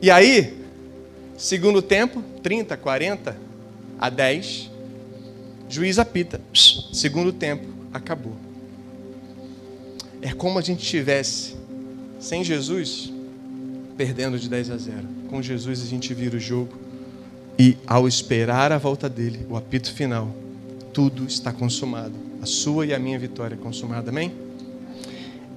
[0.00, 0.56] E aí,
[1.36, 3.36] segundo tempo, 30, 40
[3.98, 4.70] a 10,
[5.68, 6.40] juiz apita.
[6.92, 8.36] Segundo tempo, acabou.
[10.20, 11.54] É como a gente tivesse
[12.18, 13.12] sem Jesus
[13.96, 14.96] perdendo de 10 a 0.
[15.28, 16.85] Com Jesus a gente vira o jogo
[17.58, 20.34] e ao esperar a volta dele, o apito final,
[20.92, 22.14] tudo está consumado.
[22.42, 24.10] A sua e a minha vitória é consumada.
[24.10, 24.32] Amém?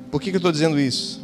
[0.10, 1.22] Por que, que eu estou dizendo isso?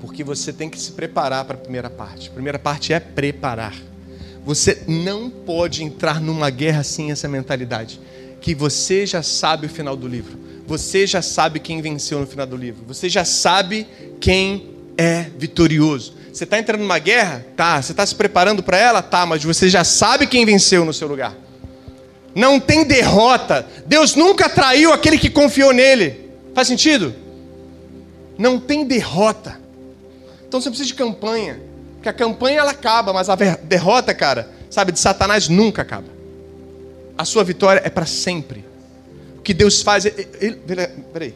[0.00, 2.28] Porque você tem que se preparar para a primeira parte.
[2.28, 3.74] A primeira parte é preparar.
[4.44, 8.00] Você não pode entrar numa guerra sem essa mentalidade.
[8.40, 10.38] Que você já sabe o final do livro.
[10.66, 12.84] Você já sabe quem venceu no final do livro.
[12.86, 13.86] Você já sabe
[14.20, 16.17] quem é vitorioso.
[16.38, 17.44] Você está entrando numa guerra?
[17.56, 17.82] Tá.
[17.82, 19.02] Você está se preparando para ela?
[19.02, 19.26] Tá.
[19.26, 21.34] Mas você já sabe quem venceu no seu lugar.
[22.32, 23.66] Não tem derrota.
[23.86, 26.30] Deus nunca traiu aquele que confiou nele.
[26.54, 27.12] Faz sentido?
[28.38, 29.60] Não tem derrota.
[30.46, 31.60] Então você precisa de campanha.
[31.94, 36.06] Porque a campanha ela acaba, mas a derrota, cara, sabe, de Satanás nunca acaba.
[37.16, 38.64] A sua vitória é para sempre.
[39.36, 40.04] O que Deus faz.
[40.04, 40.54] Ele,
[41.12, 41.34] peraí.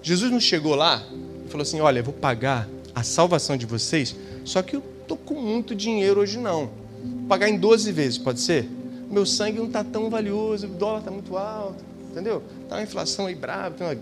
[0.00, 1.02] Jesus não chegou lá
[1.44, 5.16] e falou assim: Olha, eu vou pagar a salvação de vocês, só que eu tô
[5.16, 6.70] com muito dinheiro hoje não.
[7.02, 8.68] Vou pagar em 12 vezes, pode ser?
[9.10, 12.42] Meu sangue não está tão valioso, o dólar está muito alto, entendeu?
[12.62, 13.96] Está uma inflação aí brava, tem uma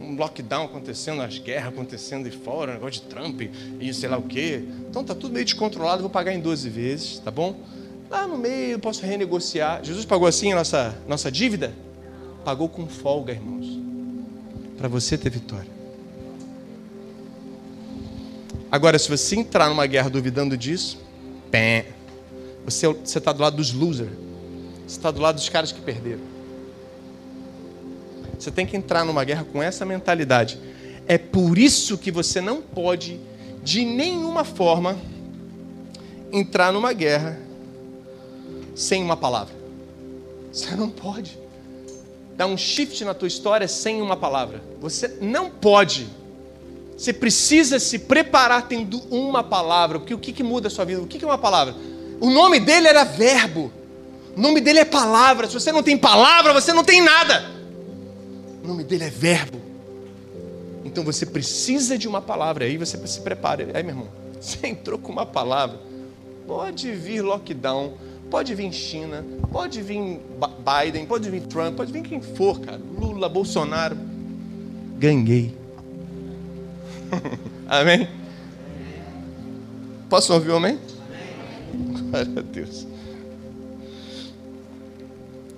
[0.00, 3.42] um lockdown acontecendo, as guerras acontecendo aí fora, um negócio de Trump
[3.80, 4.62] e sei lá o quê.
[4.88, 7.56] Então tá tudo meio descontrolado, vou pagar em 12 vezes, tá bom?
[8.08, 9.84] Lá no meio eu posso renegociar.
[9.84, 11.74] Jesus pagou assim a nossa, nossa dívida?
[12.44, 13.66] Pagou com folga, irmãos.
[14.78, 15.77] Para você ter vitória.
[18.70, 20.98] Agora, se você entrar numa guerra duvidando disso,
[21.50, 21.86] pé,
[22.64, 24.10] você está do lado dos losers.
[24.86, 26.20] Você está do lado dos caras que perderam.
[28.38, 30.58] Você tem que entrar numa guerra com essa mentalidade.
[31.06, 33.18] É por isso que você não pode,
[33.62, 34.98] de nenhuma forma,
[36.30, 37.38] entrar numa guerra
[38.74, 39.54] sem uma palavra.
[40.52, 41.38] Você não pode
[42.36, 44.62] dar um shift na tua história sem uma palavra.
[44.80, 46.06] Você não pode.
[46.98, 50.00] Você precisa se preparar tendo uma palavra.
[50.00, 51.00] Porque o que, que muda a sua vida?
[51.00, 51.76] O que, que é uma palavra?
[52.20, 53.72] O nome dele era verbo.
[54.36, 55.46] O nome dele é palavra.
[55.46, 57.50] Se você não tem palavra, você não tem nada.
[58.64, 59.60] O nome dele é Verbo.
[60.84, 62.64] Então você precisa de uma palavra.
[62.64, 63.68] Aí você se prepara.
[63.74, 64.08] Aí, meu irmão,
[64.40, 65.78] você entrou com uma palavra.
[66.46, 67.94] Pode vir lockdown,
[68.30, 70.20] pode vir China, pode vir
[70.64, 72.80] Biden, pode vir Trump, pode vir quem for, cara.
[72.98, 73.96] Lula, Bolsonaro.
[74.98, 75.54] Ganhei.
[77.66, 78.08] amém?
[80.08, 80.78] Posso ouvir amém?
[81.72, 82.10] amém?
[82.10, 82.86] Glória a Deus.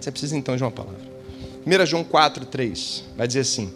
[0.01, 1.01] Você precisa então de uma palavra.
[1.67, 3.73] 1 João 4, 3 vai dizer assim: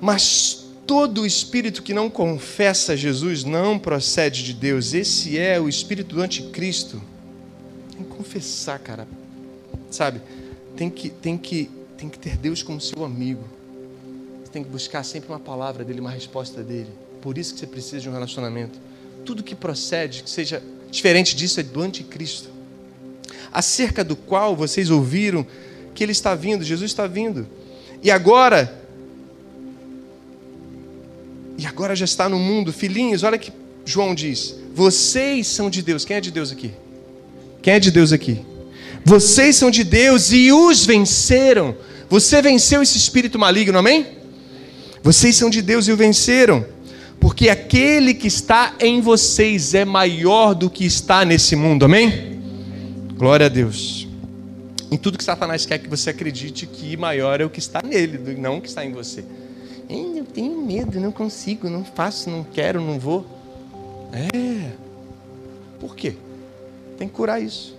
[0.00, 6.16] Mas todo espírito que não confessa Jesus não procede de Deus, esse é o espírito
[6.16, 7.00] do anticristo.
[7.92, 9.08] Tem que confessar, cara.
[9.90, 10.20] Sabe?
[10.76, 13.44] Tem que, tem que, tem que ter Deus como seu amigo.
[14.50, 16.88] Você tem que buscar sempre uma palavra dele, uma resposta dele.
[17.22, 18.80] Por isso que você precisa de um relacionamento.
[19.24, 20.60] Tudo que procede, que seja
[20.90, 22.48] diferente disso, é do anticristo.
[23.52, 25.46] Acerca do qual vocês ouviram
[25.94, 27.46] que ele está vindo, Jesus está vindo.
[28.02, 28.76] E agora,
[31.56, 33.52] e agora já está no mundo, filhinhos, olha que
[33.84, 36.04] João diz: vocês são de Deus.
[36.04, 36.72] Quem é de Deus aqui?
[37.62, 38.44] Quem é de Deus aqui?
[39.04, 41.76] Vocês são de Deus e os venceram.
[42.08, 44.18] Você venceu esse espírito maligno, amém?
[45.02, 46.64] Vocês são de Deus e o venceram.
[47.18, 52.40] Porque aquele que está em vocês é maior do que está nesse mundo, amém?
[53.16, 54.10] Glória a Deus
[54.90, 58.18] em tudo que Satanás quer que você acredite que maior é o que está nele,
[58.36, 59.24] não o que está em você.
[59.88, 63.26] Eu tenho medo, não consigo, não faço, não quero, não vou.
[64.12, 64.72] É.
[65.78, 66.14] Por quê?
[66.98, 67.76] Tem que curar isso.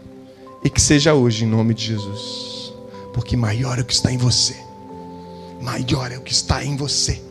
[0.64, 2.74] E que seja hoje, em nome de Jesus.
[3.14, 4.56] Porque maior é o que está em você.
[5.62, 7.21] Maior é o que está em você.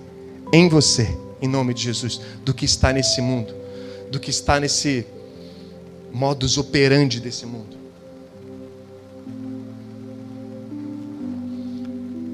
[0.53, 2.21] Em você, em nome de Jesus.
[2.45, 3.55] Do que está nesse mundo.
[4.11, 5.07] Do que está nesse
[6.13, 7.79] modus operandi desse mundo.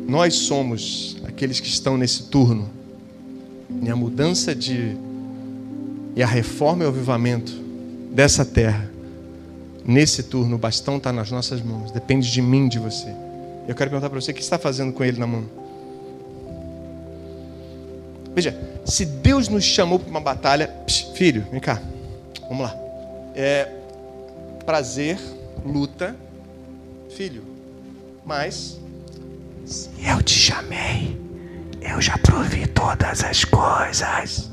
[0.06, 2.70] Nós somos aqueles que estão nesse turno.
[3.82, 4.96] E a mudança de
[6.14, 7.52] e a reforma e o avivamento
[8.10, 8.90] dessa terra,
[9.84, 11.90] nesse turno, o bastão está nas nossas mãos.
[11.92, 13.14] Depende de mim, de você.
[13.68, 15.44] Eu quero perguntar para você o que está fazendo com ele na mão.
[18.36, 21.80] Veja, se Deus nos chamou para uma batalha, psh, filho, vem cá,
[22.42, 22.76] vamos lá.
[23.34, 23.66] É
[24.66, 25.18] prazer,
[25.64, 26.14] luta,
[27.16, 27.42] filho,
[28.26, 28.78] mas
[29.64, 31.18] se eu te chamei,
[31.80, 34.50] eu já provi todas as coisas.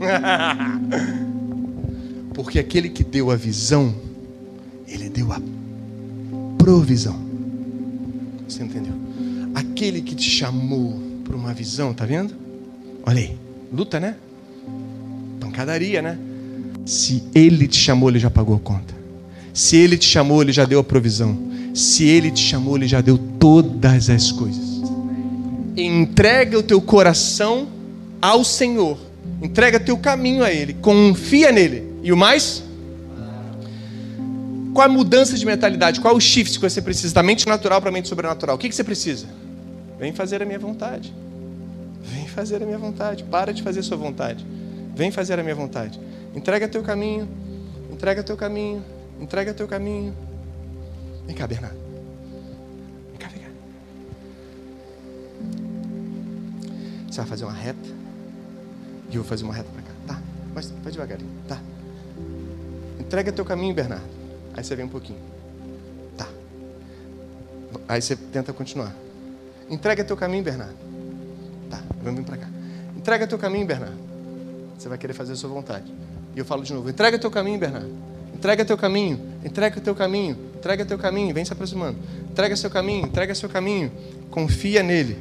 [2.32, 3.94] Porque aquele que deu a visão,
[4.88, 5.38] ele deu a
[6.56, 7.20] provisão.
[8.48, 8.94] Você entendeu?
[9.54, 12.34] Aquele que te chamou para uma visão, tá vendo?
[13.06, 13.38] Olha aí,
[13.72, 14.16] luta, né?
[15.40, 16.18] Pancadaria, né?
[16.84, 18.94] Se ele te chamou, ele já pagou a conta.
[19.54, 21.38] Se ele te chamou, ele já deu a provisão.
[21.74, 24.82] Se ele te chamou, ele já deu todas as coisas.
[25.74, 27.66] Entrega o teu coração
[28.20, 28.98] ao Senhor.
[29.40, 30.74] Entrega teu caminho a ele.
[30.74, 31.94] Confia nele.
[32.02, 32.62] E o mais?
[34.74, 35.98] Qual a mudança de mentalidade?
[35.98, 37.14] Qual o shift que você precisa?
[37.14, 38.56] Da mente natural para a mente sobrenatural.
[38.56, 39.26] O que, que você precisa?
[40.02, 41.14] Vem fazer a minha vontade.
[42.00, 43.22] Vem fazer a minha vontade.
[43.22, 44.44] Para de fazer sua vontade.
[44.96, 46.00] Vem fazer a minha vontade.
[46.34, 47.28] Entrega teu caminho.
[47.88, 48.84] Entrega teu caminho.
[49.20, 50.12] Entrega teu caminho.
[51.24, 51.78] Vem cá, Bernardo.
[53.10, 53.48] Vem cá, vem cá.
[57.08, 57.88] Você vai fazer uma reta.
[59.08, 59.92] E eu vou fazer uma reta para cá.
[60.08, 60.22] Tá?
[60.52, 61.30] Mas vai devagarinho.
[61.46, 61.60] Tá?
[62.98, 64.02] Entrega teu caminho, Bernardo.
[64.52, 65.20] Aí você vem um pouquinho.
[66.16, 66.26] Tá.
[67.86, 68.92] Aí você tenta continuar.
[69.72, 70.76] Entrega teu caminho, Bernardo.
[71.70, 72.46] Tá, vamos vir para cá.
[72.94, 73.96] Entrega teu caminho, Bernardo.
[74.78, 75.90] Você vai querer fazer a sua vontade.
[76.36, 77.90] E eu falo de novo: entrega teu caminho, Bernardo.
[78.34, 79.18] Entrega teu caminho.
[79.42, 80.36] Entrega teu caminho.
[80.56, 81.32] Entrega teu caminho.
[81.32, 81.96] Vem se aproximando.
[82.30, 83.06] Entrega seu caminho.
[83.06, 83.90] Entrega seu caminho.
[84.30, 85.18] Confia nele.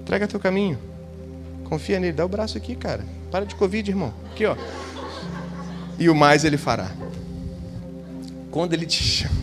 [0.00, 0.78] Entrega teu caminho.
[1.64, 2.12] Confia nele.
[2.12, 3.04] Dá o braço aqui, cara.
[3.30, 4.12] Para de Covid, irmão.
[4.32, 4.54] Aqui, ó.
[5.98, 6.90] E o mais ele fará.
[8.50, 9.34] Quando ele te chama.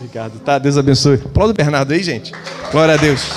[0.00, 0.58] Obrigado, tá?
[0.58, 1.16] Deus abençoe.
[1.16, 2.32] Aplauda o Bernardo aí, gente.
[2.72, 3.20] Glória a Deus.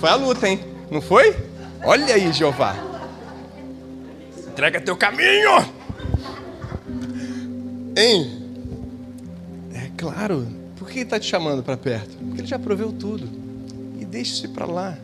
[0.00, 0.58] foi a luta, hein?
[0.90, 1.36] Não foi?
[1.84, 2.74] Olha aí, Jeová.
[4.48, 5.64] Entrega teu caminho.
[7.96, 8.42] Hein?
[9.72, 10.44] É claro.
[10.76, 12.16] Por que ele está te chamando para perto?
[12.16, 13.28] Porque ele já proveu tudo.
[14.00, 14.98] E deixa isso ir para lá.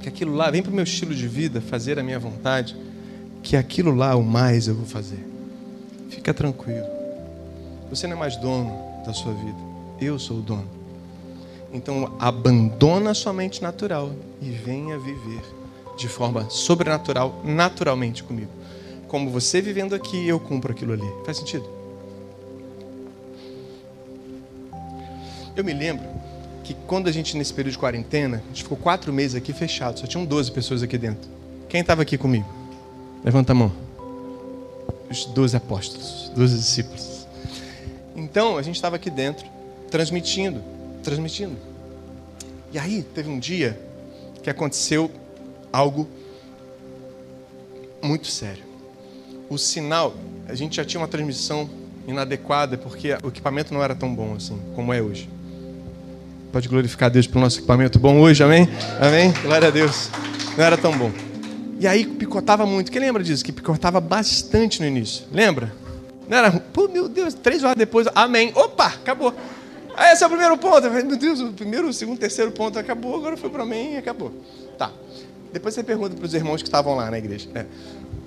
[0.00, 2.76] Que aquilo lá, vem para o meu estilo de vida, fazer a minha vontade.
[3.42, 5.26] Que aquilo lá, o mais eu vou fazer.
[6.08, 6.99] Fica tranquilo.
[7.90, 8.72] Você não é mais dono
[9.04, 9.58] da sua vida.
[10.00, 10.68] Eu sou o dono.
[11.72, 15.42] Então abandona a sua mente natural e venha viver
[15.96, 18.50] de forma sobrenatural, naturalmente comigo.
[19.06, 21.06] Como você vivendo aqui, eu cumpro aquilo ali.
[21.24, 21.68] Faz sentido?
[25.54, 26.08] Eu me lembro
[26.64, 29.98] que quando a gente, nesse período de quarentena, a gente ficou quatro meses aqui fechado,
[29.98, 31.28] só tinham 12 pessoas aqui dentro.
[31.68, 32.46] Quem estava aqui comigo?
[33.24, 33.72] Levanta a mão.
[35.10, 37.19] Os 12 apóstolos, 12 discípulos.
[38.30, 39.44] Então, a gente estava aqui dentro,
[39.90, 40.62] transmitindo,
[41.02, 41.56] transmitindo.
[42.72, 43.78] E aí, teve um dia
[44.42, 45.10] que aconteceu
[45.72, 46.08] algo
[48.02, 48.62] muito sério.
[49.48, 50.14] O sinal,
[50.48, 51.68] a gente já tinha uma transmissão
[52.06, 55.28] inadequada porque o equipamento não era tão bom assim como é hoje.
[56.52, 58.68] Pode glorificar Deus pelo nosso equipamento bom hoje, amém?
[59.00, 59.32] Amém?
[59.42, 60.10] Glória a Deus.
[60.56, 61.10] Não era tão bom.
[61.78, 62.90] E aí picotava muito.
[62.90, 63.44] Quem lembra disso?
[63.44, 65.24] Que picotava bastante no início.
[65.32, 65.72] Lembra?
[66.30, 66.52] Não era.
[66.52, 68.52] Pô, meu Deus, três horas depois, amém.
[68.54, 69.34] Opa, acabou.
[69.96, 70.88] Ah, esse é o primeiro ponto.
[70.88, 73.96] Meu Deus, o primeiro, o segundo, o terceiro ponto acabou, agora foi para mim e
[73.96, 74.32] acabou.
[74.78, 74.92] Tá.
[75.52, 77.48] Depois você pergunta para os irmãos que estavam lá na igreja.
[77.52, 77.66] É.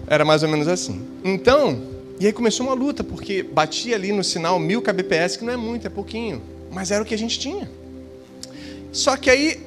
[0.05, 1.01] Era mais ou menos assim.
[1.23, 1.81] Então,
[2.19, 5.57] e aí começou uma luta, porque batia ali no sinal mil kbps, que não é
[5.57, 6.41] muito, é pouquinho.
[6.69, 7.71] Mas era o que a gente tinha.
[8.91, 9.65] Só que aí,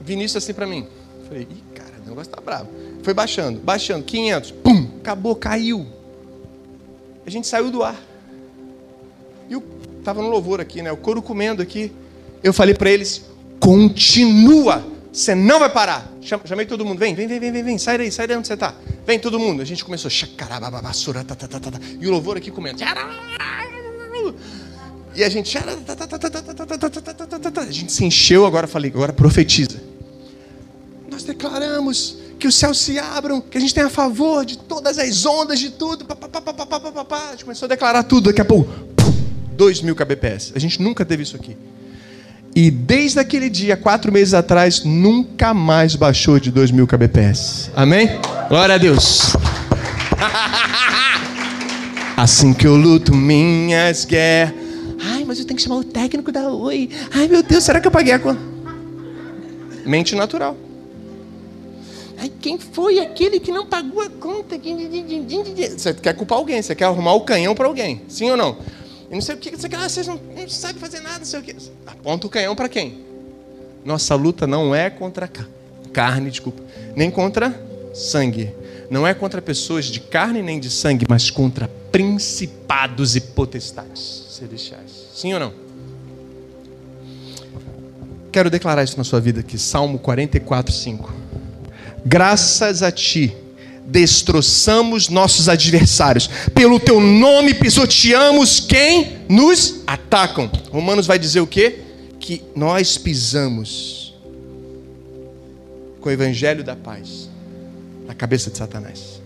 [0.00, 0.86] Vinícius assim para mim.
[1.28, 2.70] Falei, ih, cara, o negócio tá bravo.
[3.02, 5.86] Foi baixando, baixando, 500, pum, acabou, caiu.
[7.26, 7.96] A gente saiu do ar.
[9.48, 9.62] E eu
[10.04, 10.90] tava no louvor aqui, né?
[10.90, 11.92] O couro comendo aqui.
[12.42, 13.24] Eu falei para eles:
[13.60, 16.10] continua, você não vai parar.
[16.20, 18.74] Chamei todo mundo, vem, vem, vem, vem, vem, sai daí, sai daí onde você tá.
[19.06, 19.62] Vem todo mundo.
[19.62, 22.78] A gente começou, xacarababassura, tá, tá, tá, tá, e o louvor aqui comendo.
[25.14, 29.80] E a gente, a gente se encheu, agora falei, agora profetiza.
[31.10, 34.98] Nós declaramos que os céus se abram, que a gente tem a favor de todas
[34.98, 36.04] as ondas, de tudo.
[36.04, 38.68] Pá, pá, pá, pá, pá, pá, A gente começou a declarar tudo, daqui a pouco,
[39.52, 40.52] 2 mil kbps.
[40.52, 41.56] A gente nunca teve isso aqui.
[42.52, 47.70] E desde aquele dia, quatro meses atrás, nunca mais baixou de 2 mil kbps.
[47.76, 48.08] Amém?
[48.48, 49.36] Glória a Deus.
[52.18, 54.52] assim que eu luto minhas guerras.
[55.00, 56.90] Ai, mas eu tenho que chamar o técnico da Oi.
[57.14, 58.40] Ai, meu Deus, será que eu paguei a conta?
[59.86, 60.56] Mente natural.
[62.22, 64.56] Ai, quem foi aquele que não pagou a conta?
[64.56, 68.02] Você quer culpar alguém, você quer arrumar o canhão para alguém.
[68.08, 68.58] Sim ou não?
[69.10, 71.24] E não sei o que, você quer, ah, vocês não, não sabem fazer nada, não
[71.24, 71.56] sei o que.
[71.84, 73.00] Aponta o canhão para quem?
[73.84, 75.28] Nossa luta não é contra
[75.92, 76.62] carne, desculpa,
[76.94, 77.60] nem contra
[77.92, 78.54] sangue.
[78.88, 85.08] Não é contra pessoas de carne nem de sangue, mas contra principados e potestades celestiais.
[85.12, 85.52] Sim ou não?
[88.30, 89.58] Quero declarar isso na sua vida aqui.
[89.58, 91.21] Salmo 44, 5.
[92.04, 93.34] Graças a ti,
[93.86, 96.28] destroçamos nossos adversários.
[96.54, 100.50] Pelo teu nome pisoteamos quem nos atacam.
[100.70, 101.80] Romanos vai dizer o quê?
[102.18, 104.14] Que nós pisamos
[106.00, 107.28] com o evangelho da paz
[108.06, 109.20] na cabeça de Satanás.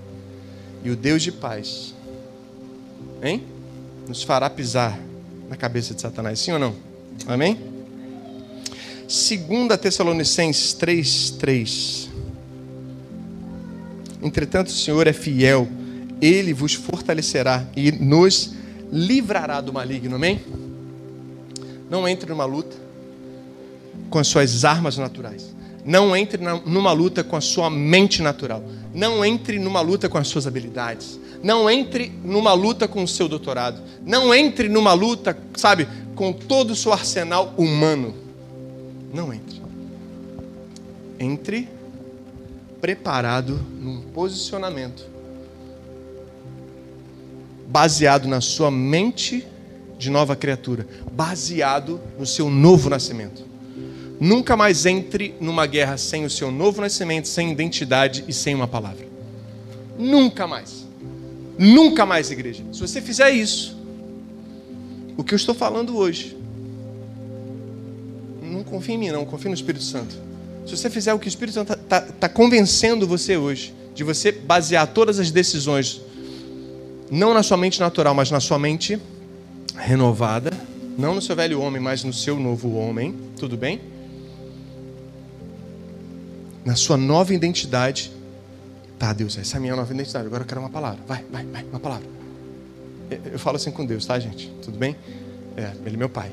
[0.84, 1.94] E o Deus de paz,
[3.22, 3.42] hein?
[4.06, 4.98] Nos fará pisar
[5.48, 6.74] na cabeça de Satanás, sim ou não?
[7.26, 7.58] Amém?
[9.08, 12.08] 2 Tessalonicenses 3, 3.
[14.26, 15.68] Entretanto, o Senhor é fiel,
[16.20, 18.54] ele vos fortalecerá e nos
[18.92, 20.40] livrará do maligno, amém?
[21.88, 22.76] Não entre numa luta
[24.10, 25.54] com as suas armas naturais.
[25.84, 28.64] Não entre numa luta com a sua mente natural.
[28.92, 31.20] Não entre numa luta com as suas habilidades.
[31.40, 33.80] Não entre numa luta com o seu doutorado.
[34.04, 38.12] Não entre numa luta, sabe, com todo o seu arsenal humano.
[39.14, 39.62] Não entre.
[41.20, 41.75] Entre
[42.80, 45.16] preparado num posicionamento
[47.66, 49.46] baseado na sua mente
[49.98, 53.44] de nova criatura, baseado no seu novo nascimento.
[54.20, 58.68] Nunca mais entre numa guerra sem o seu novo nascimento, sem identidade e sem uma
[58.68, 59.06] palavra.
[59.98, 60.86] Nunca mais.
[61.58, 62.62] Nunca mais, igreja.
[62.72, 63.76] Se você fizer isso,
[65.16, 66.36] o que eu estou falando hoje,
[68.42, 70.16] não confie em mim, não, confie no Espírito Santo.
[70.66, 74.02] Se você fizer o que o Espírito Santo está tá, tá convencendo você hoje, de
[74.02, 76.00] você basear todas as decisões,
[77.10, 79.00] não na sua mente natural, mas na sua mente
[79.76, 80.50] renovada,
[80.98, 83.80] não no seu velho homem, mas no seu novo homem, tudo bem?
[86.64, 88.10] Na sua nova identidade.
[88.98, 90.26] Tá, Deus, essa é a minha nova identidade.
[90.26, 90.98] Agora eu quero uma palavra.
[91.06, 92.08] Vai, vai, vai, uma palavra.
[93.30, 94.50] Eu falo assim com Deus, tá, gente?
[94.62, 94.96] Tudo bem?
[95.56, 96.32] É, ele é meu pai.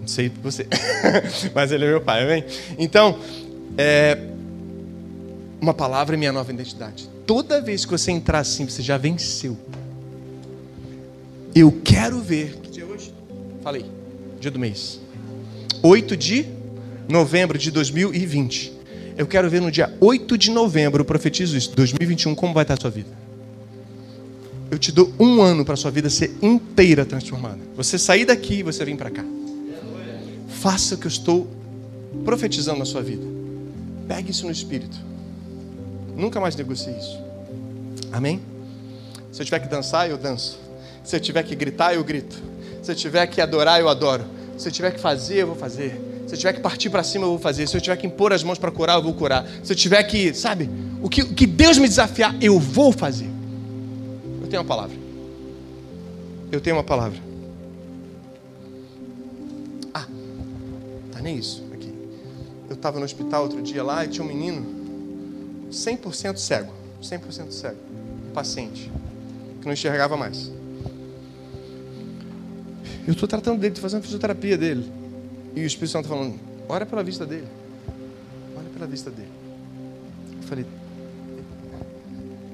[0.00, 0.66] Não sei você,
[1.54, 2.44] mas ele é meu pai, amém?
[2.78, 3.18] Então,
[3.78, 4.18] é,
[5.60, 7.08] uma palavra é minha nova identidade.
[7.24, 9.56] Toda vez que você entrar assim, você já venceu.
[11.54, 12.56] Eu quero ver.
[12.60, 13.14] Que dia é hoje?
[13.62, 13.84] Falei.
[14.40, 15.00] Dia do mês.
[15.80, 16.46] 8 de
[17.08, 18.72] novembro de 2020.
[19.16, 22.80] Eu quero ver no dia 8 de novembro, profetizo isso, 2021, como vai estar a
[22.80, 23.10] sua vida.
[24.70, 27.58] Eu te dou um ano para a sua vida ser inteira transformada.
[27.76, 29.24] Você sair daqui e você vir para cá.
[30.48, 31.48] Faça o que eu estou
[32.24, 33.37] profetizando na sua vida.
[34.08, 34.96] Pegue isso no espírito.
[36.16, 37.20] Nunca mais negocie isso.
[38.10, 38.40] Amém?
[39.30, 40.58] Se eu tiver que dançar, eu danço.
[41.04, 42.42] Se eu tiver que gritar, eu grito.
[42.82, 44.24] Se eu tiver que adorar, eu adoro.
[44.56, 46.00] Se eu tiver que fazer, eu vou fazer.
[46.26, 47.68] Se eu tiver que partir para cima, eu vou fazer.
[47.68, 49.46] Se eu tiver que impor as mãos para curar, eu vou curar.
[49.62, 50.70] Se eu tiver que, sabe,
[51.02, 53.28] o que, o que Deus me desafiar, eu vou fazer.
[54.40, 54.96] Eu tenho uma palavra.
[56.50, 57.18] Eu tenho uma palavra.
[59.92, 60.06] Ah,
[61.12, 61.67] tá nem isso
[62.78, 66.72] estava no hospital outro dia lá e tinha um menino 100% cego,
[67.02, 67.76] 100% cego,
[68.28, 68.90] um paciente,
[69.60, 70.50] que não enxergava mais.
[73.06, 74.90] Eu estou tratando dele, estou fazendo fisioterapia dele.
[75.54, 77.48] E o Espírito Santo tá falando, olha pela vista dele.
[78.56, 79.32] Olha pela vista dele.
[80.36, 80.66] Eu falei,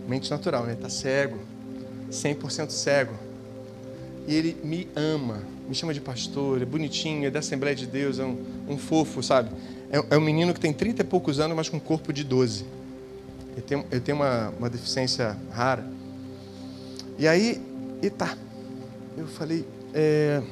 [0.09, 0.71] mente natural, né?
[0.71, 1.39] Ele está cego,
[2.11, 3.15] 100% cego.
[4.27, 8.19] E ele me ama, me chama de pastor, é bonitinho, é da Assembleia de Deus,
[8.19, 9.51] é um, um fofo, sabe?
[9.95, 12.25] É, é, um menino que tem 30 e poucos anos, mas com um corpo de
[12.25, 12.65] 12.
[13.53, 15.87] Ele tem, ele tem uma, uma deficiência rara.
[17.17, 17.63] E aí,
[18.03, 18.37] e tá.
[19.17, 19.65] Eu falei,
[19.95, 20.43] é,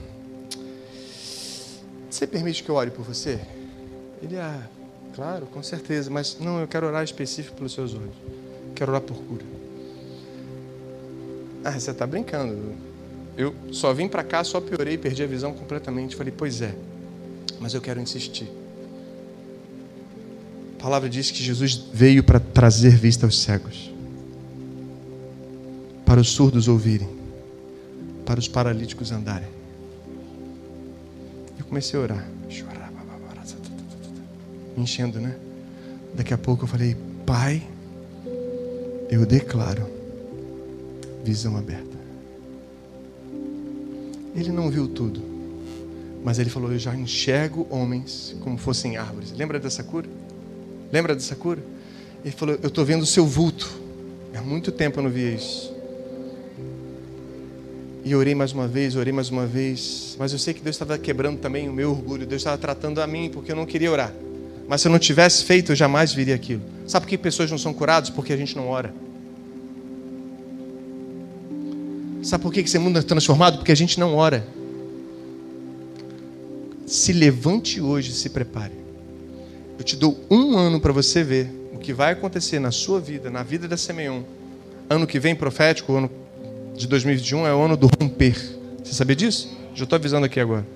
[2.09, 3.41] você permite que eu ore por você?
[4.23, 4.63] Ele, ah,
[5.13, 8.15] claro, com certeza, mas não, eu quero orar específico pelos seus olhos.
[8.77, 9.45] Quero orar por cura.
[11.65, 12.77] Ah, você está brincando.
[13.37, 16.15] Eu só vim para cá, só piorei, perdi a visão completamente.
[16.15, 16.73] Falei, pois é,
[17.59, 18.62] mas eu quero insistir.
[20.83, 23.89] A palavra diz que Jesus veio para trazer vista aos cegos,
[26.05, 27.09] para os surdos ouvirem,
[28.27, 29.47] para os paralíticos andarem.
[31.57, 32.29] Eu comecei a orar,
[34.77, 35.37] me enchendo, né?
[36.17, 37.63] Daqui a pouco eu falei, Pai,
[39.09, 39.89] eu declaro
[41.23, 41.97] visão aberta.
[44.35, 45.23] Ele não viu tudo,
[46.25, 49.31] mas ele falou: Eu já enxergo homens como fossem árvores.
[49.31, 50.09] Lembra dessa cura?
[50.93, 51.61] Lembra dessa cura?
[52.23, 53.81] Ele falou: Eu estou vendo o seu vulto.
[54.35, 55.73] Há muito tempo eu não via isso.
[58.05, 60.17] E orei mais uma vez, orei mais uma vez.
[60.19, 62.27] Mas eu sei que Deus estava quebrando também o meu orgulho.
[62.27, 64.13] Deus estava tratando a mim porque eu não queria orar.
[64.69, 66.63] Mas se eu não tivesse feito, eu jamais viria aquilo.
[66.87, 68.11] Sabe por que pessoas não são curadas?
[68.11, 68.93] Porque a gente não ora.
[72.23, 73.59] Sabe por que esse mundo é transformado?
[73.59, 74.47] Porque a gente não ora.
[76.87, 78.82] Se levante hoje e se prepare.
[79.79, 83.31] Eu te dou um ano para você ver o que vai acontecer na sua vida,
[83.31, 84.23] na vida da Semeion.
[84.89, 86.11] Ano que vem, profético, ano
[86.77, 88.37] de 2021 é o ano do romper.
[88.83, 89.51] Você sabia disso?
[89.75, 90.67] Já estou avisando aqui agora.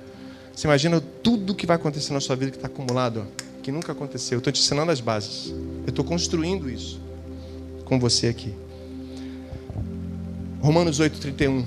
[0.54, 3.92] Você imagina tudo que vai acontecer na sua vida que está acumulado, ó, que nunca
[3.92, 4.36] aconteceu.
[4.36, 5.50] Eu estou te ensinando as bases.
[5.84, 6.98] Eu estou construindo isso
[7.84, 8.54] com você aqui.
[10.60, 11.64] Romanos 8,31.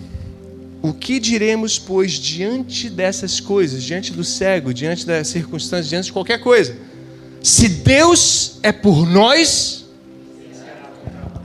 [0.81, 6.13] O que diremos, pois, diante dessas coisas, diante do cego, diante das circunstâncias, diante de
[6.13, 6.88] qualquer coisa?
[7.41, 9.85] Se Deus é por nós,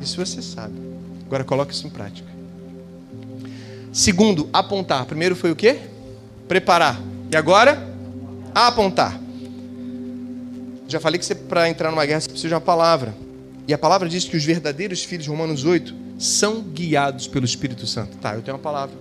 [0.01, 0.75] isso você sabe.
[1.27, 2.29] Agora coloque isso em prática.
[3.93, 5.05] Segundo, apontar.
[5.07, 5.79] Primeiro foi o quê?
[6.49, 7.01] Preparar.
[7.31, 7.95] E agora?
[8.55, 9.21] Apontar.
[10.89, 13.15] Já falei que para entrar numa guerra você precisa de uma palavra.
[13.67, 18.17] E a palavra diz que os verdadeiros filhos, Romanos 8, são guiados pelo Espírito Santo.
[18.19, 18.95] Tá, eu tenho uma palavra.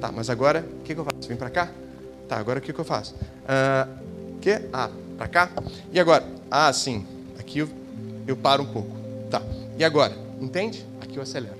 [0.00, 1.28] Tá, mas agora o que, que eu faço?
[1.28, 1.70] Vem para cá?
[2.28, 3.14] Tá, agora o que, que eu faço?
[3.48, 3.88] Ah,
[4.40, 4.60] que?
[4.72, 5.50] Ah, para cá?
[5.92, 6.24] E agora?
[6.50, 7.06] Ah, sim.
[7.38, 7.68] Aqui eu,
[8.26, 8.96] eu paro um pouco.
[9.30, 9.42] Tá.
[9.78, 10.16] E agora?
[10.40, 10.84] Entende?
[11.00, 11.56] Aqui eu acelero.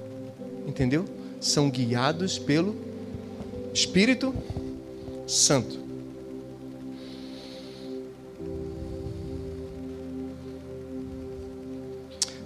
[0.66, 1.04] Entendeu?
[1.40, 2.74] São guiados pelo
[3.72, 4.34] Espírito
[5.26, 5.84] Santo.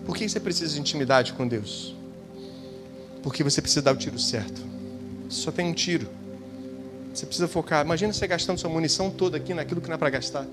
[0.04, 1.94] Por que você precisa de intimidade com Deus?
[3.22, 4.62] Porque você precisa dar o tiro certo.
[5.28, 6.08] Só tem um tiro.
[7.12, 7.84] Você precisa focar.
[7.84, 10.46] Imagina você gastando sua munição toda aqui naquilo que não é para gastar.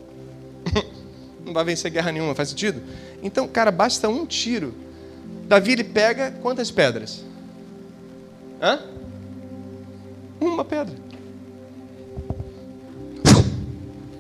[1.46, 2.82] não vai vencer guerra nenhuma, faz sentido?
[3.22, 4.74] Então, cara, basta um tiro.
[5.48, 7.24] Davi ele pega quantas pedras?
[8.62, 8.80] Hã?
[10.40, 10.96] Uma pedra.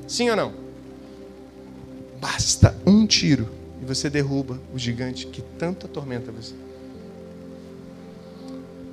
[0.07, 0.53] Sim ou não?
[2.19, 3.49] Basta um tiro
[3.81, 6.53] e você derruba o gigante que tanto atormenta você.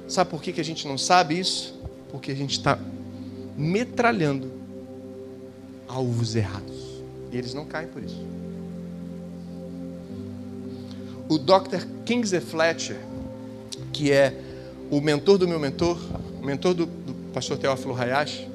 [0.09, 1.79] Sabe por que, que a gente não sabe isso?
[2.11, 2.79] Porque a gente está
[3.57, 4.51] metralhando
[5.89, 6.82] alvos errados.
[7.33, 8.23] E eles não caem por isso.
[11.29, 11.87] O Dr.
[12.05, 13.01] Kingsley Fletcher,
[13.93, 14.35] que é
[14.91, 15.99] o mentor do meu mentor,
[16.41, 18.47] o mentor do, do pastor Teófilo Hayashi,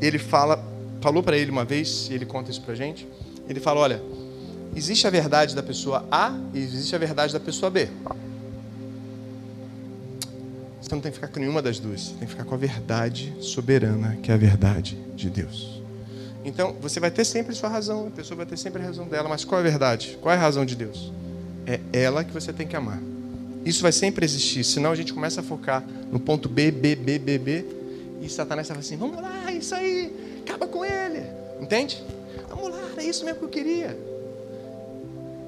[0.00, 0.62] ele fala,
[1.00, 3.08] falou para ele uma vez, e ele conta isso para gente.
[3.48, 4.02] Ele fala: olha,
[4.76, 7.88] existe a verdade da pessoa A e existe a verdade da pessoa B.
[10.80, 12.02] Você não tem que ficar com nenhuma das duas.
[12.02, 15.82] Você tem que ficar com a verdade soberana, que é a verdade de Deus.
[16.44, 19.28] Então, você vai ter sempre sua razão, a pessoa vai ter sempre a razão dela,
[19.28, 20.18] mas qual é a verdade?
[20.20, 21.12] Qual é a razão de Deus?
[21.66, 23.00] É ela que você tem que amar.
[23.64, 25.82] Isso vai sempre existir, senão a gente começa a focar
[26.12, 27.64] no ponto B, B, B, B, B,
[28.20, 31.22] e Satanás fala assim: vamos lá, isso aí, acaba com ele.
[31.60, 32.04] Entende?
[32.50, 33.96] Vamos lá, é isso mesmo que eu queria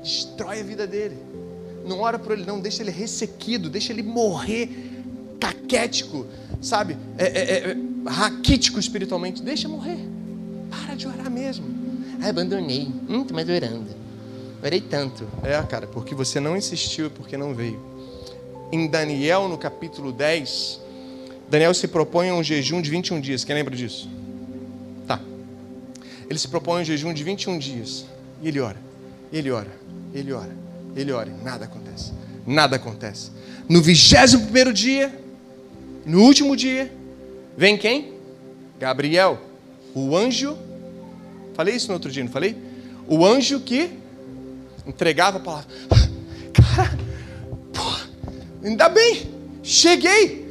[0.07, 1.16] destrói a vida dele.
[1.84, 4.70] Não ora por ele, não, deixa ele ressequido, deixa ele morrer
[5.40, 6.26] caquético,
[6.61, 6.97] sabe?
[7.18, 7.76] É, é, é,
[8.09, 9.42] raquítico espiritualmente.
[9.42, 9.99] Deixa morrer.
[10.85, 11.66] Para de orar mesmo.
[12.20, 12.89] Ah, abandonei.
[13.09, 13.87] Hum, tô mais orando.
[14.62, 15.27] Orei tanto.
[15.43, 17.81] É, cara, porque você não insistiu e porque não veio.
[18.72, 20.81] Em Daniel, no capítulo 10,
[21.49, 23.45] Daniel se propõe a um jejum de 21 dias.
[23.45, 24.09] Quem lembra disso?
[25.07, 25.20] Tá.
[26.29, 28.07] Ele se propõe a um jejum de 21 dias.
[28.43, 28.79] E ele ora.
[29.33, 29.87] Ele ora.
[30.16, 30.57] Ele ora,
[30.95, 32.12] ele ora, nada acontece.
[32.47, 33.31] Nada acontece.
[33.68, 35.12] No vigésimo primeiro dia,
[36.07, 36.91] no último dia,
[37.55, 38.14] vem quem?
[38.79, 39.39] Gabriel,
[39.95, 40.57] o anjo.
[41.57, 42.54] Falei isso no outro dia, não falei?
[43.09, 43.90] O anjo que
[44.86, 45.70] entregava a palavra.
[46.52, 46.98] Cara,
[47.72, 47.82] pô,
[48.62, 49.30] ainda bem,
[49.62, 50.46] cheguei.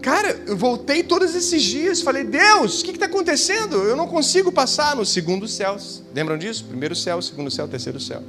[0.00, 3.76] Cara, eu voltei todos esses dias, falei, Deus, o que está acontecendo?
[3.76, 5.76] Eu não consigo passar no segundo céu.
[6.14, 6.64] Lembram disso?
[6.64, 8.22] Primeiro céu, segundo céu, terceiro céu.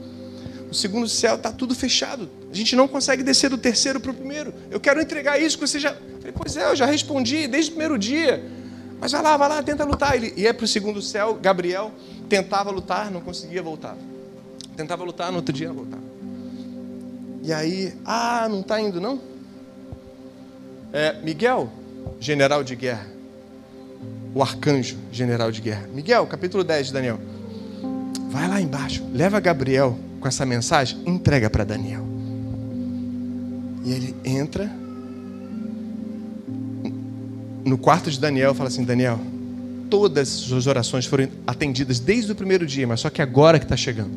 [0.70, 2.30] O segundo céu está tudo fechado.
[2.52, 4.54] A gente não consegue descer do terceiro para o primeiro.
[4.70, 5.94] Eu quero entregar isso que você já.
[5.94, 8.44] Falei, pois é, eu já respondi desde o primeiro dia.
[9.00, 10.16] Mas vai lá, vai lá, tenta lutar.
[10.16, 11.92] Ele ia para o segundo céu, Gabriel
[12.30, 13.98] tentava lutar, não conseguia voltar.
[14.78, 16.00] Tentava lutar, no outro dia voltar.
[17.42, 19.20] E aí, ah, não está indo não?
[20.94, 21.70] É, Miguel,
[22.20, 23.08] general de guerra.
[24.34, 25.88] O arcanjo, general de guerra.
[25.94, 27.20] Miguel, capítulo 10 de Daniel.
[28.30, 32.06] Vai lá embaixo, leva Gabriel com essa mensagem, entrega para Daniel.
[33.84, 34.70] E ele entra
[37.66, 39.20] no quarto de Daniel fala assim: Daniel,
[39.90, 43.66] todas as suas orações foram atendidas desde o primeiro dia, mas só que agora que
[43.66, 44.12] está chegando.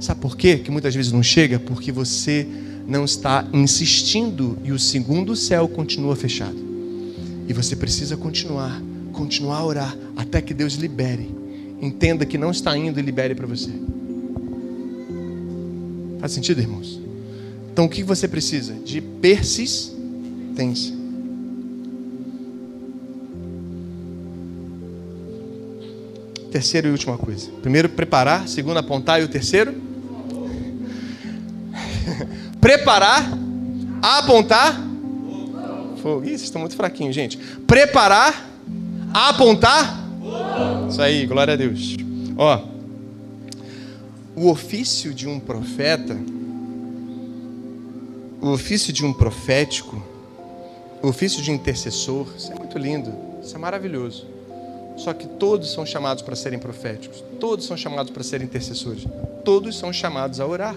[0.00, 0.58] Sabe por quê?
[0.58, 1.58] Que muitas vezes não chega?
[1.58, 2.46] Porque você
[2.86, 6.56] não está insistindo e o segundo céu continua fechado.
[7.46, 8.80] E você precisa continuar,
[9.12, 11.30] continuar a orar até que Deus libere.
[11.80, 13.70] Entenda que não está indo e libere para você.
[16.18, 17.00] Faz sentido, irmãos?
[17.72, 18.74] Então o que você precisa?
[18.74, 20.99] De persistência.
[26.50, 27.50] Terceira e última coisa.
[27.62, 28.48] Primeiro, preparar.
[28.48, 29.20] Segundo, apontar.
[29.20, 29.74] E o terceiro?
[32.60, 33.30] preparar,
[34.02, 34.80] apontar.
[36.02, 36.24] Fogo.
[36.24, 37.36] Ih, vocês estão muito fraquinhos, gente.
[37.66, 38.48] Preparar,
[39.12, 40.00] apontar.
[40.88, 41.96] Isso aí, glória a Deus.
[42.36, 42.64] Ó,
[44.34, 46.16] o ofício de um profeta,
[48.40, 50.02] o ofício de um profético,
[51.02, 54.26] o ofício de intercessor, isso é muito lindo, isso é maravilhoso.
[55.00, 59.06] Só que todos são chamados para serem proféticos, todos são chamados para serem intercessores,
[59.42, 60.76] todos são chamados a orar.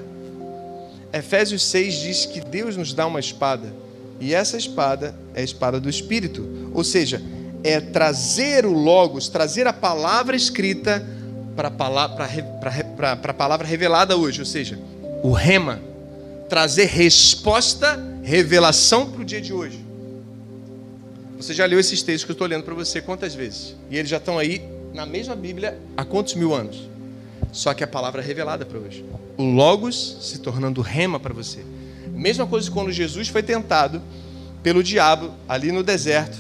[1.12, 3.74] Efésios 6 diz que Deus nos dá uma espada,
[4.22, 7.22] e essa espada é a espada do Espírito, ou seja,
[7.66, 11.06] é trazer o Logos, trazer a palavra escrita
[11.54, 14.80] para a palavra, revelada hoje, ou seja,
[15.22, 15.82] o rema,
[16.48, 19.83] trazer resposta, revelação para o dia de hoje.
[21.44, 23.76] Você já leu esses textos que eu estou lendo para você quantas vezes?
[23.92, 24.62] E eles já estão aí
[24.94, 26.88] na mesma Bíblia há quantos mil anos?
[27.52, 29.04] Só que a palavra é revelada para hoje.
[29.36, 31.66] O Logos se tornando rema para você.
[32.14, 34.02] Mesma coisa quando Jesus foi tentado
[34.64, 36.38] pelo diabo ali no deserto.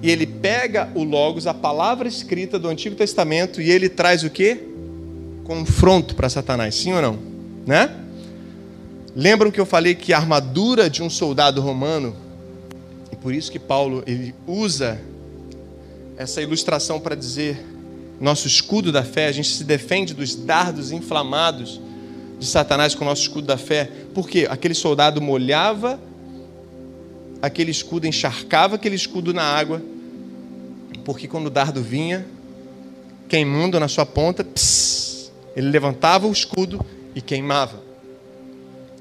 [0.00, 4.30] E ele pega o Logos, a palavra escrita do Antigo Testamento, e ele traz o
[4.30, 4.56] que?
[5.44, 7.18] Confronto para Satanás, sim ou não?
[7.66, 7.94] Né?
[9.14, 12.16] Lembram que eu falei que a armadura de um soldado romano
[13.22, 15.00] por isso que Paulo ele usa
[16.16, 17.64] essa ilustração para dizer
[18.20, 21.80] nosso escudo da fé, a gente se defende dos dardos inflamados
[22.38, 23.90] de Satanás com o nosso escudo da fé.
[24.14, 25.98] Porque aquele soldado molhava
[27.40, 29.82] aquele escudo, encharcava aquele escudo na água,
[31.04, 32.24] porque quando o dardo vinha,
[33.28, 36.84] queimando na sua ponta, pss, ele levantava o escudo
[37.16, 37.82] e queimava.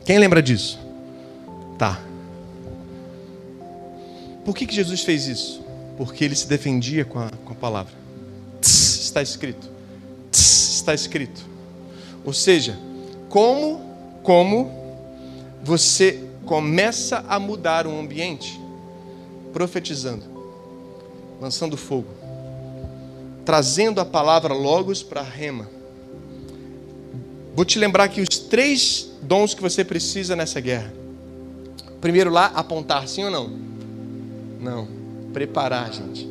[0.04, 0.80] Quem lembra disso?
[1.78, 2.11] Tá.
[4.44, 5.64] Por que, que Jesus fez isso?
[5.98, 7.94] Porque ele se defendia com a, com a palavra.
[8.60, 9.70] Tss, está escrito.
[10.32, 11.46] Tss, está escrito.
[12.26, 12.78] Ou seja,
[13.30, 13.82] como,
[14.24, 14.72] como
[15.64, 18.60] você começa a mudar o ambiente?
[19.54, 20.24] Profetizando,
[21.40, 22.08] lançando fogo,
[23.46, 25.70] trazendo a palavra logos para a rema.
[27.56, 30.94] Vou te lembrar que os três dons que você precisa nessa guerra.
[32.00, 33.71] Primeiro lá, apontar, sim ou não?
[34.62, 34.88] Não.
[35.34, 36.30] Preparar, gente.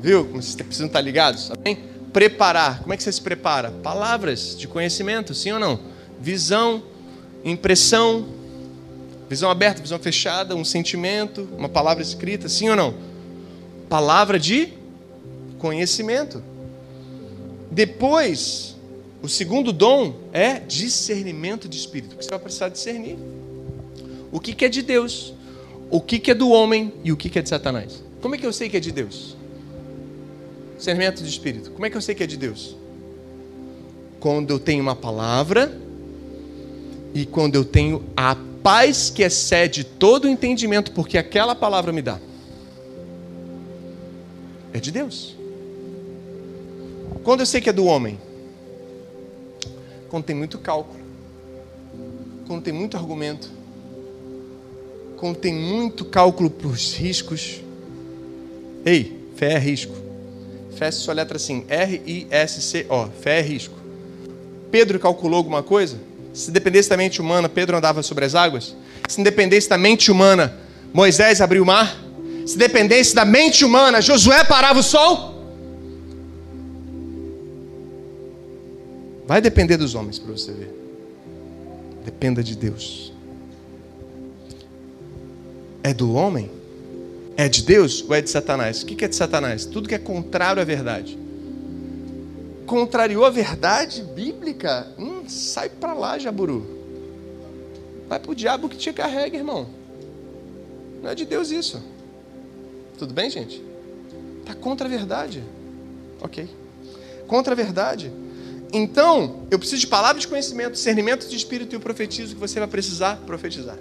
[0.00, 0.24] Viu?
[0.24, 1.50] Vocês precisam estar ligados?
[1.50, 1.78] Amém?
[2.12, 2.80] Preparar.
[2.80, 3.70] Como é que você se prepara?
[3.70, 5.78] Palavras de conhecimento, sim ou não?
[6.20, 6.82] Visão,
[7.44, 8.26] impressão,
[9.28, 12.94] visão aberta, visão fechada, um sentimento, uma palavra escrita, sim ou não?
[13.88, 14.72] Palavra de
[15.58, 16.42] conhecimento.
[17.70, 18.76] Depois,
[19.22, 23.16] o segundo dom é discernimento de espírito, que você vai precisar discernir.
[24.32, 25.34] O que é de Deus?
[25.90, 28.02] O que, é do homem e o que, é de Satanás.
[28.22, 29.36] Como é que eu sei que é de Deus?
[30.76, 31.72] Discernimento de espírito.
[31.72, 32.76] Como é que eu sei que é de Deus?
[34.20, 35.76] Quando eu tenho uma palavra
[37.12, 42.02] e quando eu tenho a paz que excede todo o entendimento, porque aquela palavra me
[42.02, 42.20] dá.
[44.72, 45.34] É de Deus.
[47.24, 48.18] Quando eu sei que é do homem?
[50.08, 51.00] Quando tem muito cálculo.
[52.46, 53.59] Quando tem muito argumento
[55.34, 57.60] tem muito cálculo para os riscos.
[58.86, 59.94] Ei, fé é risco.
[60.76, 63.08] Fé sua letra assim, R-I-S-C-O.
[63.20, 63.74] Fé é risco.
[64.70, 65.98] Pedro calculou alguma coisa?
[66.32, 68.74] Se dependesse da mente humana, Pedro andava sobre as águas?
[69.08, 70.56] Se dependesse da mente humana,
[70.90, 72.02] Moisés abriu o mar?
[72.46, 75.34] Se dependesse da mente humana, Josué parava o sol?
[79.26, 80.74] Vai depender dos homens para você ver.
[82.06, 83.09] Dependa de Deus
[85.82, 86.50] é do homem?
[87.36, 88.82] É de Deus ou é de Satanás?
[88.82, 89.64] O que é de Satanás?
[89.64, 91.18] Tudo que é contrário à verdade.
[92.66, 94.86] Contrariou a verdade bíblica?
[94.98, 96.66] Hum, sai para lá, Jaburu.
[98.08, 99.68] Vai para o diabo que te carrega, irmão.
[101.02, 101.82] Não é de Deus isso.
[102.98, 103.62] Tudo bem, gente?
[104.40, 105.42] Está contra a verdade.
[106.20, 106.48] Ok.
[107.26, 108.12] Contra a verdade.
[108.72, 112.58] Então, eu preciso de palavras de conhecimento, discernimento de espírito e o profetizo que você
[112.58, 113.78] vai precisar profetizar.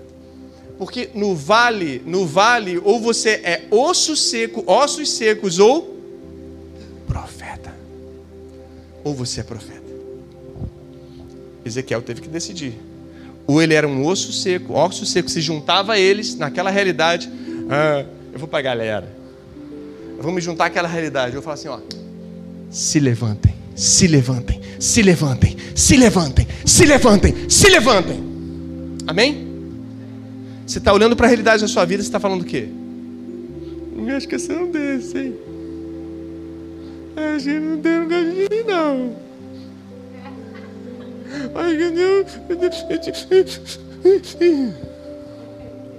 [0.79, 5.99] Porque no vale, no vale, ou você é osso seco, ossos secos, ou
[7.05, 7.75] profeta.
[9.03, 9.83] Ou você é profeta.
[11.65, 12.75] Ezequiel teve que decidir.
[13.45, 17.29] Ou ele era um osso seco, osso seco se juntava a eles naquela realidade.
[17.69, 19.09] Ah, eu vou para a galera.
[20.15, 21.35] Eu vou me juntar àquela realidade.
[21.35, 21.79] Eu vou falar assim, ó.
[22.71, 28.23] Se levantem, se levantem, se levantem, se levantem, se levantem, se levantem.
[29.05, 29.48] Amém?
[30.69, 32.69] Você está olhando para a realidade da sua vida, você está falando o quê?
[33.95, 35.35] Me acho que esse é um desse, hein?
[37.35, 39.15] Acho que não tem lugar de mim, não.
[41.55, 42.23] Acho que não.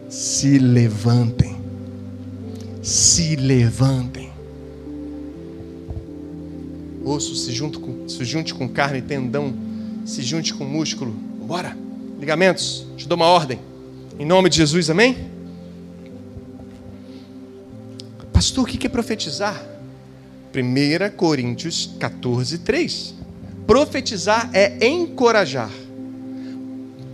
[0.08, 1.56] Se levantem.
[2.80, 4.30] Se levantem.
[7.04, 9.52] Osso se, junto com, se junte com carne, tendão,
[10.04, 11.10] se junte com músculo.
[11.10, 11.76] Bora.
[12.20, 13.58] Ligamentos, te dou uma ordem.
[14.20, 15.16] Em nome de Jesus, amém?
[18.30, 19.64] Pastor, o que é profetizar?
[20.54, 23.14] 1 Coríntios 14, 3.
[23.66, 25.70] Profetizar é encorajar,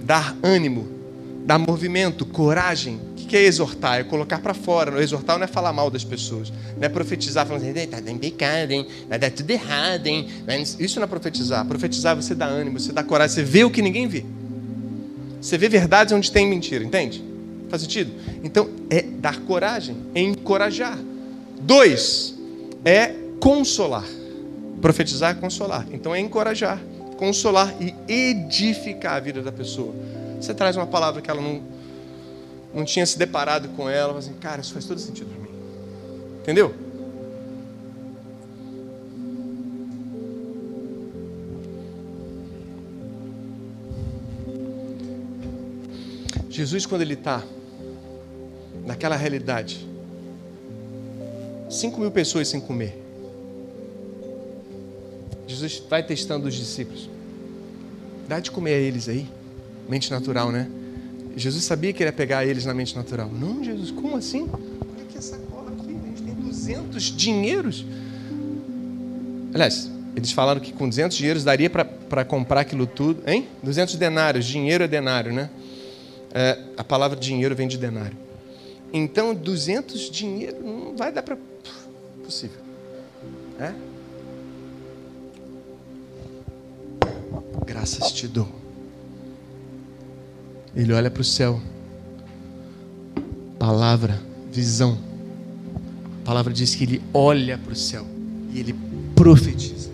[0.02, 0.88] dar ânimo,
[1.44, 3.00] dar movimento, coragem.
[3.12, 4.00] O que é exortar?
[4.00, 5.00] É colocar para fora.
[5.00, 6.52] Exortar não é falar mal das pessoas.
[6.76, 8.84] Não é profetizar falando assim, está dando pecado, hein?
[9.08, 10.08] vai dar tudo errado.
[10.08, 10.26] Hein?
[10.80, 11.64] Isso não é profetizar.
[11.66, 14.24] Profetizar é você dá ânimo, você dá coragem, você vê o que ninguém vê.
[15.46, 17.22] Você vê verdades onde tem mentira, entende?
[17.68, 18.10] Faz sentido?
[18.42, 20.98] Então, é dar coragem, é encorajar.
[21.60, 22.34] Dois,
[22.84, 24.02] é consolar.
[24.82, 25.86] Profetizar é consolar.
[25.92, 26.82] Então, é encorajar,
[27.16, 29.94] consolar e edificar a vida da pessoa.
[30.40, 31.62] Você traz uma palavra que ela não,
[32.74, 35.56] não tinha se deparado com ela, mas assim, cara, isso faz todo sentido para mim.
[36.40, 36.74] Entendeu?
[46.56, 47.44] Jesus, quando ele está
[48.86, 49.86] naquela realidade,
[51.68, 52.98] cinco mil pessoas sem comer,
[55.46, 57.10] Jesus vai testando os discípulos.
[58.26, 59.28] Dá de comer a eles aí,
[59.86, 60.66] mente natural, né?
[61.36, 63.28] Jesus sabia que ele ia pegar eles na mente natural.
[63.28, 64.48] Não, Jesus, como assim?
[64.50, 67.84] Olha aqui essa cola aqui, a gente tem 200 dinheiros.
[69.52, 73.46] Aliás, eles falaram que com 200 dinheiros daria para comprar aquilo tudo, hein?
[73.62, 75.50] 200 denários, dinheiro é denário, né?
[76.38, 78.14] É, a palavra dinheiro vem de denário.
[78.92, 81.38] Então, 200 dinheiro não vai dar para.
[82.22, 82.60] Possível.
[83.58, 83.72] É?
[87.64, 88.46] Graças te dou.
[90.76, 91.58] Ele olha para o céu.
[93.58, 94.20] Palavra,
[94.52, 94.98] visão.
[96.20, 98.06] A palavra diz que ele olha para o céu
[98.52, 98.74] e ele
[99.14, 99.88] profetiza.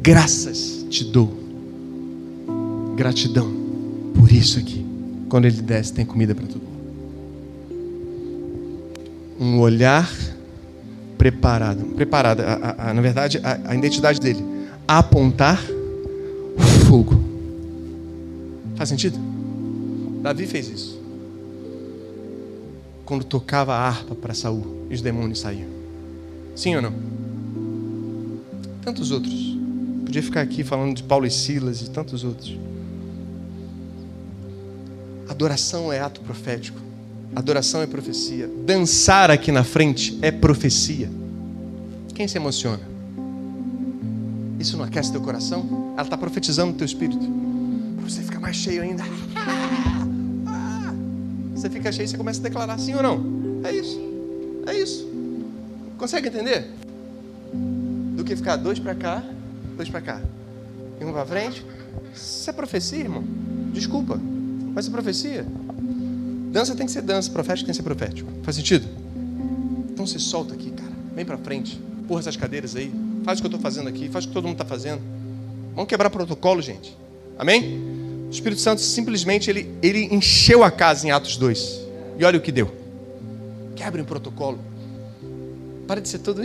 [0.00, 1.30] Graças te dou.
[2.96, 3.52] Gratidão
[4.14, 4.91] por isso aqui.
[5.32, 6.82] Quando ele desce, tem comida para todo mundo.
[9.40, 10.06] Um olhar
[11.16, 11.86] preparado.
[11.94, 12.40] Preparado.
[12.40, 14.44] A, a, a, na verdade, a, identidade dele.
[14.86, 15.58] Apontar
[16.86, 17.18] fogo.
[18.76, 19.18] Faz sentido?
[20.20, 21.00] Davi fez isso.
[23.06, 25.70] Quando tocava a harpa para Saul, os demônios saíam.
[26.54, 26.92] Sim ou não?
[28.82, 29.56] Tantos outros.
[30.04, 32.54] Podia ficar aqui falando de Paulo e Silas e tantos outros.
[35.28, 36.78] Adoração é ato profético.
[37.34, 38.48] Adoração é profecia.
[38.66, 41.10] Dançar aqui na frente é profecia.
[42.14, 42.80] Quem se emociona?
[44.58, 45.92] Isso não aquece teu coração?
[45.94, 47.26] Ela está profetizando no teu espírito.
[48.04, 49.02] Você ficar mais cheio ainda.
[51.54, 53.62] Você fica cheio e você começa a declarar sim ou não.
[53.64, 54.00] É isso.
[54.66, 55.08] É isso.
[55.96, 56.68] Consegue entender?
[58.16, 59.22] Do que ficar dois para cá,
[59.76, 60.20] dois para cá.
[61.00, 61.64] E um para frente.
[62.14, 63.24] Isso é profecia, irmão.
[63.72, 64.20] Desculpa.
[64.74, 65.46] Mas é profecia.
[66.50, 68.30] Dança tem que ser dança, profético tem que ser profético.
[68.42, 68.86] Faz sentido?
[69.90, 70.92] Então se solta aqui, cara.
[71.14, 71.80] Vem para frente.
[72.08, 72.92] Porra essas cadeiras aí.
[73.24, 74.08] Faz o que eu estou fazendo aqui.
[74.08, 75.00] Faz o que todo mundo está fazendo.
[75.74, 76.96] Vamos quebrar protocolo, gente.
[77.38, 77.80] Amém?
[78.26, 81.80] O Espírito Santo simplesmente ele, ele encheu a casa em Atos 2.
[82.18, 82.70] E olha o que deu.
[83.74, 84.58] Quebre um protocolo.
[85.86, 86.40] Para de ser todo.
[86.40, 86.44] A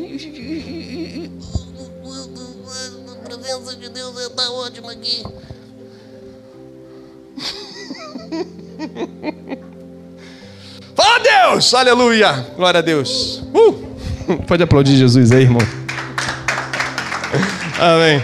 [3.24, 5.24] presença de Deus está ótima aqui.
[10.96, 13.44] Fala Deus, aleluia, glória a Deus.
[13.54, 13.88] Uh!
[14.48, 15.62] Pode aplaudir Jesus aí, irmão.
[17.80, 18.24] Amém.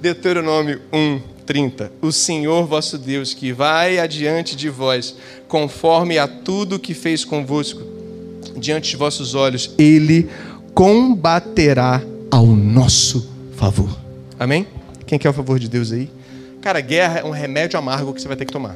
[0.00, 1.92] Deuteronômio 1, 30.
[2.02, 5.16] O Senhor vosso Deus, que vai adiante de vós,
[5.48, 7.80] conforme a tudo que fez convosco,
[8.56, 10.28] diante de vossos olhos, ele
[10.74, 13.88] combaterá ao nosso favor.
[14.38, 14.66] Amém?
[15.06, 16.10] Quem quer o favor de Deus aí?
[16.64, 18.74] Cara, guerra é um remédio amargo que você vai ter que tomar.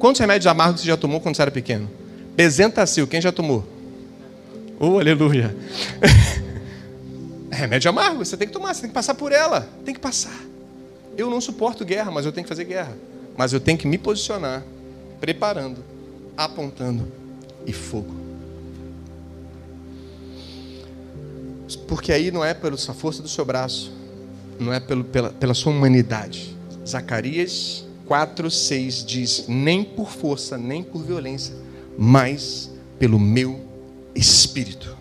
[0.00, 1.88] Quantos remédios amargos você já tomou quando você era pequeno?
[2.34, 3.64] Bezentacil, quem já tomou?
[4.80, 5.56] Oh, aleluia.
[7.48, 9.68] remédio amargo, você tem que tomar, você tem que passar por ela.
[9.84, 10.36] Tem que passar.
[11.16, 12.96] Eu não suporto guerra, mas eu tenho que fazer guerra.
[13.36, 14.64] Mas eu tenho que me posicionar,
[15.20, 15.84] preparando,
[16.36, 17.06] apontando
[17.64, 18.12] e fogo.
[21.86, 23.92] Porque aí não é pela força do seu braço,
[24.58, 26.58] não é pelo, pela, pela sua humanidade
[26.90, 31.54] Zacarias 4, 6 diz: Nem por força, nem por violência,
[31.96, 33.60] mas pelo meu
[34.14, 35.00] espírito.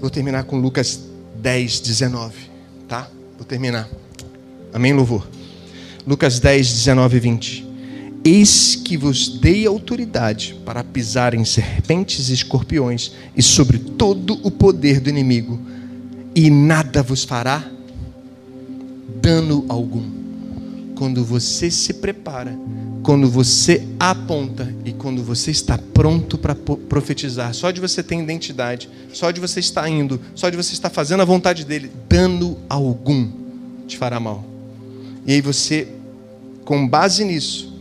[0.00, 1.00] Vou terminar com Lucas
[1.36, 2.50] 10, 19,
[2.86, 3.10] tá?
[3.36, 3.88] Vou terminar.
[4.72, 5.26] Amém, louvor?
[6.06, 7.65] Lucas 10, 19 e 20.
[8.26, 14.50] Eis que vos dei autoridade para pisar em serpentes e escorpiões e sobre todo o
[14.50, 15.60] poder do inimigo,
[16.34, 17.64] e nada vos fará
[19.22, 20.02] dano algum.
[20.96, 22.58] Quando você se prepara,
[23.00, 28.90] quando você aponta e quando você está pronto para profetizar, só de você ter identidade,
[29.12, 33.30] só de você estar indo, só de você estar fazendo a vontade dele, dano algum
[33.86, 34.44] te fará mal.
[35.24, 35.86] E aí você,
[36.64, 37.75] com base nisso,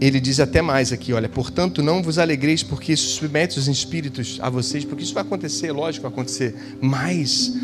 [0.00, 4.38] ele diz até mais aqui, olha, portanto não vos alegreis porque isso submete os espíritos
[4.40, 7.54] a vocês, porque isso vai acontecer, lógico vai acontecer, mas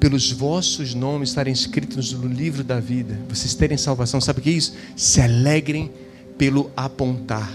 [0.00, 4.50] pelos vossos nomes estarem escritos no livro da vida, vocês terem salvação, sabe o que
[4.50, 4.74] é isso?
[4.96, 5.90] Se alegrem
[6.38, 7.52] pelo apontar,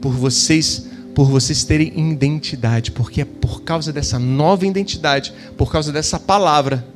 [0.00, 5.90] por vocês, por vocês terem identidade, porque é por causa dessa nova identidade, por causa
[5.90, 6.86] dessa palavra,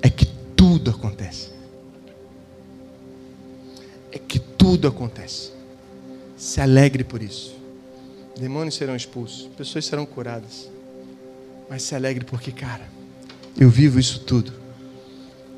[0.00, 1.48] é que tudo acontece.
[4.12, 5.53] É que tudo acontece.
[6.54, 7.52] Se alegre por isso.
[8.38, 10.70] Demônios serão expulsos, pessoas serão curadas.
[11.68, 12.88] Mas se alegre porque, cara,
[13.58, 14.52] eu vivo isso tudo.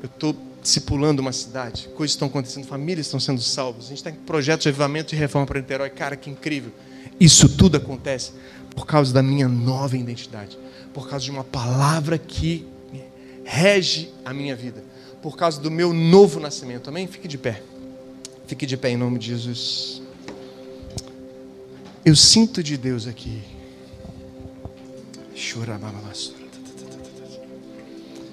[0.01, 3.85] Eu estou discipulando uma cidade, coisas estão acontecendo, famílias estão sendo salvas.
[3.85, 5.91] A gente está em projetos de avivamento e reforma para Niterói.
[5.91, 6.71] Cara, que incrível.
[7.19, 8.31] Isso tudo acontece
[8.75, 10.57] por causa da minha nova identidade,
[10.95, 12.65] por causa de uma palavra que
[13.43, 14.83] rege a minha vida,
[15.21, 16.89] por causa do meu novo nascimento.
[16.89, 17.05] Amém?
[17.05, 17.61] Fique de pé.
[18.47, 20.06] Fique de pé em nome de Jesus.
[22.07, 23.43] Eu sinto de Deus aqui.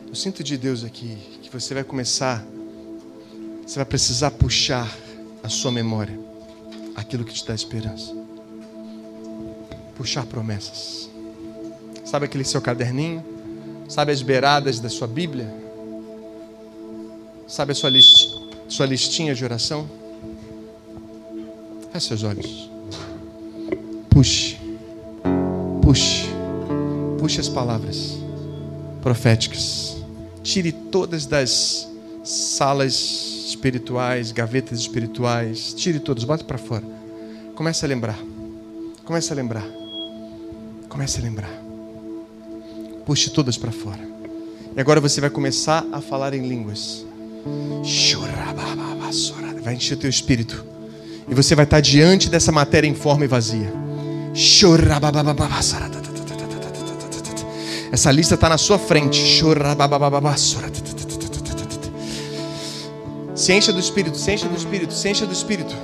[0.07, 2.47] Eu sinto de Deus aqui que você vai começar,
[3.67, 4.89] você vai precisar puxar
[5.43, 6.17] a sua memória
[6.95, 8.15] aquilo que te dá esperança.
[9.97, 11.11] Puxar promessas.
[12.05, 13.25] Sabe aquele seu caderninho?
[13.89, 15.53] Sabe as beiradas da sua Bíblia?
[17.49, 18.37] Sabe a sua, list,
[18.69, 19.91] sua listinha de oração?
[21.93, 22.74] Feche seus olhos.
[24.15, 24.57] Puxe,
[25.83, 26.29] puxe,
[27.19, 28.17] puxe as palavras
[29.03, 29.97] proféticas.
[30.41, 31.91] Tire todas das
[32.23, 32.95] salas
[33.49, 35.75] espirituais, gavetas espirituais.
[35.75, 36.85] Tire todas, bota para fora.
[37.57, 38.17] Comece a lembrar.
[39.05, 39.67] Comece a lembrar.
[40.89, 41.51] Comece a lembrar.
[43.05, 44.01] Puxe todas para fora.
[44.77, 47.05] E agora você vai começar a falar em línguas.
[49.61, 50.65] Vai encher o teu espírito.
[51.29, 53.84] E você vai estar diante dessa matéria em forma e vazia.
[57.93, 59.17] Essa lista está na sua frente.
[63.37, 65.75] Se encha do Espírito, se encha do Espírito, se encha do Espírito.